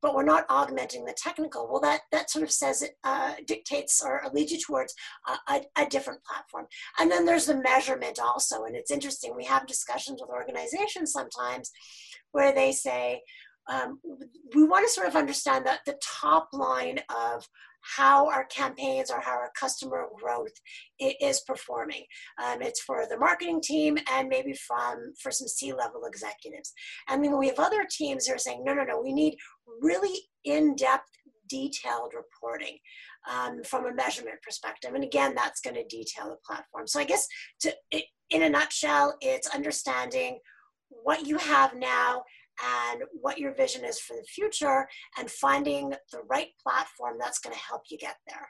but 0.00 0.14
we're 0.14 0.24
not 0.24 0.46
augmenting 0.48 1.04
the 1.04 1.14
technical. 1.16 1.68
Well, 1.68 1.80
that 1.80 2.02
that 2.12 2.30
sort 2.30 2.44
of 2.44 2.50
says 2.50 2.82
it 2.82 2.92
uh, 3.04 3.34
dictates 3.46 4.02
or 4.04 4.22
leads 4.32 4.52
you 4.52 4.58
towards 4.58 4.94
a, 5.26 5.52
a, 5.52 5.60
a, 5.76 5.86
different 5.86 6.22
platform. 6.24 6.66
And 6.98 7.10
then 7.10 7.24
there's 7.24 7.46
the 7.46 7.60
measurement 7.60 8.18
also, 8.20 8.64
and 8.64 8.76
it's 8.76 8.90
interesting. 8.90 9.34
We 9.36 9.44
have 9.44 9.66
discussions 9.66 10.20
with 10.20 10.30
organizations 10.30 11.12
sometimes 11.12 11.70
where 12.32 12.54
they 12.54 12.72
say 12.72 13.22
um, 13.68 14.00
we 14.54 14.64
want 14.64 14.86
to 14.86 14.92
sort 14.92 15.08
of 15.08 15.16
understand 15.16 15.66
that 15.66 15.80
the 15.84 15.98
top 16.02 16.48
line 16.52 17.00
of 17.14 17.46
how 17.80 18.28
our 18.28 18.44
campaigns 18.44 19.10
or 19.10 19.20
how 19.20 19.32
our 19.32 19.50
customer 19.58 20.06
growth 20.20 20.52
is 20.98 21.40
performing. 21.46 22.04
Um, 22.42 22.62
it's 22.62 22.82
for 22.82 23.06
the 23.08 23.18
marketing 23.18 23.60
team 23.60 23.98
and 24.12 24.28
maybe 24.28 24.52
from 24.52 25.12
for 25.22 25.30
some 25.30 25.48
C-level 25.48 26.02
executives. 26.06 26.72
And 27.08 27.24
then 27.24 27.38
we 27.38 27.48
have 27.48 27.58
other 27.58 27.86
teams 27.90 28.26
who 28.26 28.34
are 28.34 28.38
saying, 28.38 28.64
no, 28.64 28.74
no, 28.74 28.84
no, 28.84 29.00
we 29.00 29.12
need 29.12 29.36
really 29.80 30.18
in-depth, 30.44 31.08
detailed 31.48 32.12
reporting 32.14 32.76
um, 33.30 33.62
from 33.64 33.86
a 33.86 33.94
measurement 33.94 34.36
perspective. 34.42 34.94
And 34.94 35.04
again, 35.04 35.34
that's 35.34 35.60
going 35.60 35.76
to 35.76 35.84
detail 35.84 36.28
the 36.28 36.36
platform. 36.46 36.86
So 36.86 37.00
I 37.00 37.04
guess 37.04 37.26
to, 37.60 37.74
in 38.30 38.42
a 38.42 38.50
nutshell, 38.50 39.16
it's 39.20 39.54
understanding 39.54 40.38
what 40.90 41.26
you 41.26 41.38
have 41.38 41.74
now 41.74 42.22
and 42.64 43.02
what 43.20 43.38
your 43.38 43.54
vision 43.54 43.84
is 43.84 44.00
for 44.00 44.14
the 44.14 44.24
future 44.24 44.88
and 45.18 45.30
finding 45.30 45.90
the 46.12 46.20
right 46.28 46.48
platform 46.62 47.16
that's 47.18 47.38
going 47.38 47.54
to 47.54 47.60
help 47.60 47.82
you 47.90 47.98
get 47.98 48.16
there. 48.26 48.48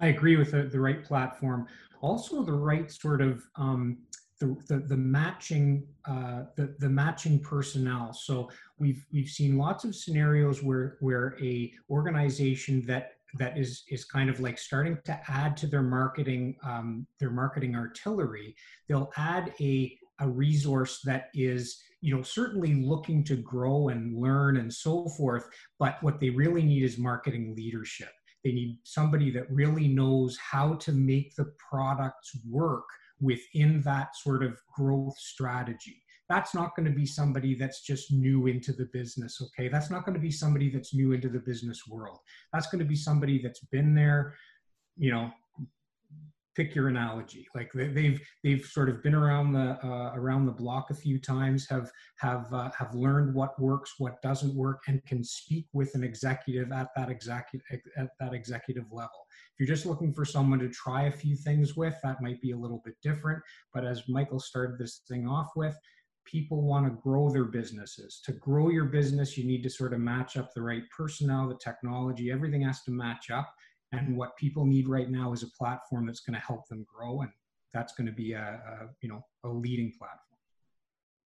I 0.00 0.08
agree 0.08 0.36
with 0.36 0.52
the, 0.52 0.62
the 0.62 0.80
right 0.80 1.04
platform. 1.04 1.66
Also, 2.00 2.42
the 2.42 2.52
right 2.52 2.90
sort 2.90 3.20
of 3.20 3.42
um, 3.56 3.98
the, 4.40 4.56
the, 4.68 4.78
the 4.78 4.96
matching 4.96 5.86
uh, 6.06 6.44
the, 6.56 6.74
the 6.78 6.88
matching 6.88 7.38
personnel. 7.38 8.12
So 8.14 8.50
we've 8.78 9.04
we've 9.12 9.28
seen 9.28 9.58
lots 9.58 9.84
of 9.84 9.94
scenarios 9.94 10.62
where 10.62 10.96
where 11.00 11.36
a 11.42 11.72
organization 11.90 12.84
that 12.86 13.12
that 13.38 13.58
is 13.58 13.84
is 13.88 14.04
kind 14.04 14.30
of 14.30 14.40
like 14.40 14.58
starting 14.58 14.98
to 15.04 15.20
add 15.28 15.56
to 15.58 15.66
their 15.66 15.82
marketing 15.82 16.56
um, 16.64 17.06
their 17.18 17.30
marketing 17.30 17.76
artillery. 17.76 18.56
They'll 18.88 19.12
add 19.16 19.52
a 19.60 19.98
a 20.20 20.28
resource 20.28 21.00
that 21.04 21.28
is 21.34 21.80
you 22.00 22.14
know 22.14 22.22
certainly 22.22 22.74
looking 22.74 23.22
to 23.24 23.36
grow 23.36 23.88
and 23.88 24.16
learn 24.16 24.56
and 24.56 24.72
so 24.72 25.08
forth 25.08 25.48
but 25.78 25.96
what 26.02 26.20
they 26.20 26.30
really 26.30 26.62
need 26.62 26.82
is 26.82 26.98
marketing 26.98 27.54
leadership. 27.56 28.10
They 28.44 28.52
need 28.52 28.78
somebody 28.84 29.30
that 29.32 29.50
really 29.50 29.88
knows 29.88 30.38
how 30.38 30.74
to 30.74 30.92
make 30.92 31.34
the 31.36 31.52
products 31.70 32.32
work 32.48 32.84
within 33.20 33.82
that 33.82 34.16
sort 34.16 34.42
of 34.42 34.58
growth 34.74 35.18
strategy. 35.18 36.02
That's 36.30 36.54
not 36.54 36.74
going 36.74 36.88
to 36.88 36.94
be 36.94 37.04
somebody 37.04 37.54
that's 37.54 37.82
just 37.82 38.12
new 38.12 38.46
into 38.46 38.72
the 38.72 38.88
business 38.92 39.42
okay? 39.42 39.68
That's 39.68 39.90
not 39.90 40.06
going 40.06 40.14
to 40.14 40.20
be 40.20 40.30
somebody 40.30 40.70
that's 40.70 40.94
new 40.94 41.12
into 41.12 41.28
the 41.28 41.40
business 41.40 41.82
world. 41.86 42.18
That's 42.52 42.68
going 42.68 42.78
to 42.78 42.88
be 42.88 42.96
somebody 42.96 43.42
that's 43.42 43.60
been 43.66 43.94
there 43.94 44.34
you 44.96 45.10
know 45.10 45.30
pick 46.56 46.74
your 46.74 46.88
analogy. 46.88 47.46
Like 47.54 47.70
they've 47.74 48.20
they've 48.42 48.64
sort 48.64 48.88
of 48.88 49.02
been 49.02 49.14
around 49.14 49.52
the 49.52 49.78
uh, 49.84 50.12
around 50.14 50.46
the 50.46 50.52
block 50.52 50.90
a 50.90 50.94
few 50.94 51.18
times 51.18 51.66
have 51.68 51.90
have 52.18 52.52
uh, 52.52 52.70
have 52.78 52.94
learned 52.94 53.34
what 53.34 53.60
works 53.60 53.94
what 53.98 54.20
doesn't 54.22 54.54
work 54.54 54.82
and 54.88 55.04
can 55.06 55.22
speak 55.24 55.66
with 55.72 55.94
an 55.94 56.04
executive 56.04 56.72
at 56.72 56.88
that 56.96 57.10
executive 57.10 57.66
at 57.96 58.10
that 58.18 58.34
executive 58.34 58.84
level. 58.90 59.26
If 59.52 59.60
you're 59.60 59.74
just 59.74 59.86
looking 59.86 60.12
for 60.12 60.24
someone 60.24 60.58
to 60.60 60.68
try 60.68 61.04
a 61.04 61.12
few 61.12 61.36
things 61.36 61.76
with 61.76 61.94
that 62.02 62.22
might 62.22 62.40
be 62.40 62.52
a 62.52 62.56
little 62.56 62.82
bit 62.84 62.94
different 63.02 63.42
but 63.74 63.84
as 63.84 64.02
michael 64.08 64.40
started 64.40 64.78
this 64.78 65.02
thing 65.08 65.26
off 65.26 65.50
with 65.56 65.76
people 66.24 66.62
want 66.62 66.86
to 66.86 67.02
grow 67.02 67.30
their 67.30 67.44
businesses. 67.44 68.20
To 68.24 68.32
grow 68.32 68.68
your 68.68 68.84
business 68.86 69.36
you 69.36 69.46
need 69.46 69.62
to 69.62 69.70
sort 69.70 69.92
of 69.92 70.00
match 70.00 70.36
up 70.36 70.52
the 70.54 70.62
right 70.62 70.82
personnel 70.96 71.48
the 71.48 71.58
technology 71.62 72.30
everything 72.30 72.62
has 72.62 72.82
to 72.84 72.90
match 72.90 73.30
up 73.30 73.52
and 73.92 74.16
what 74.16 74.36
people 74.36 74.64
need 74.64 74.88
right 74.88 75.10
now 75.10 75.32
is 75.32 75.42
a 75.42 75.50
platform 75.58 76.06
that's 76.06 76.20
going 76.20 76.34
to 76.34 76.40
help 76.40 76.68
them 76.68 76.86
grow 76.92 77.22
and 77.22 77.30
that's 77.72 77.92
going 77.92 78.06
to 78.06 78.12
be 78.12 78.32
a, 78.32 78.38
a 78.40 78.88
you 79.00 79.08
know 79.08 79.24
a 79.44 79.48
leading 79.48 79.92
platform. 79.98 80.18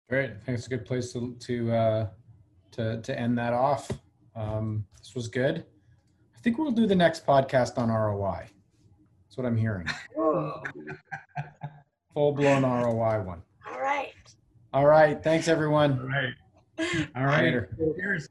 Great. 0.08 0.30
I 0.30 0.44
think 0.44 0.58
it's 0.58 0.66
a 0.66 0.70
good 0.70 0.84
place 0.84 1.12
to 1.12 1.36
to 1.40 1.72
uh, 1.72 2.06
to, 2.72 3.00
to 3.02 3.18
end 3.18 3.38
that 3.38 3.52
off. 3.52 3.90
Um, 4.34 4.86
this 4.98 5.14
was 5.14 5.28
good. 5.28 5.64
I 6.36 6.40
think 6.40 6.58
we'll 6.58 6.70
do 6.70 6.86
the 6.86 6.96
next 6.96 7.26
podcast 7.26 7.76
on 7.78 7.90
roi 7.90 8.48
that's 9.30 9.36
what 9.36 9.46
i'm 9.46 9.56
hearing. 9.56 9.86
Full-blown 12.14 12.64
roi 12.64 13.22
one. 13.22 13.42
All 13.70 13.80
right. 13.80 14.12
All 14.72 14.86
right. 14.86 15.22
Thanks 15.22 15.46
everyone. 15.46 16.00
All 16.00 16.08
right. 16.08 16.34
All 17.14 17.24
right. 17.26 17.44
Later. 17.44 17.70
cheers 17.96 18.28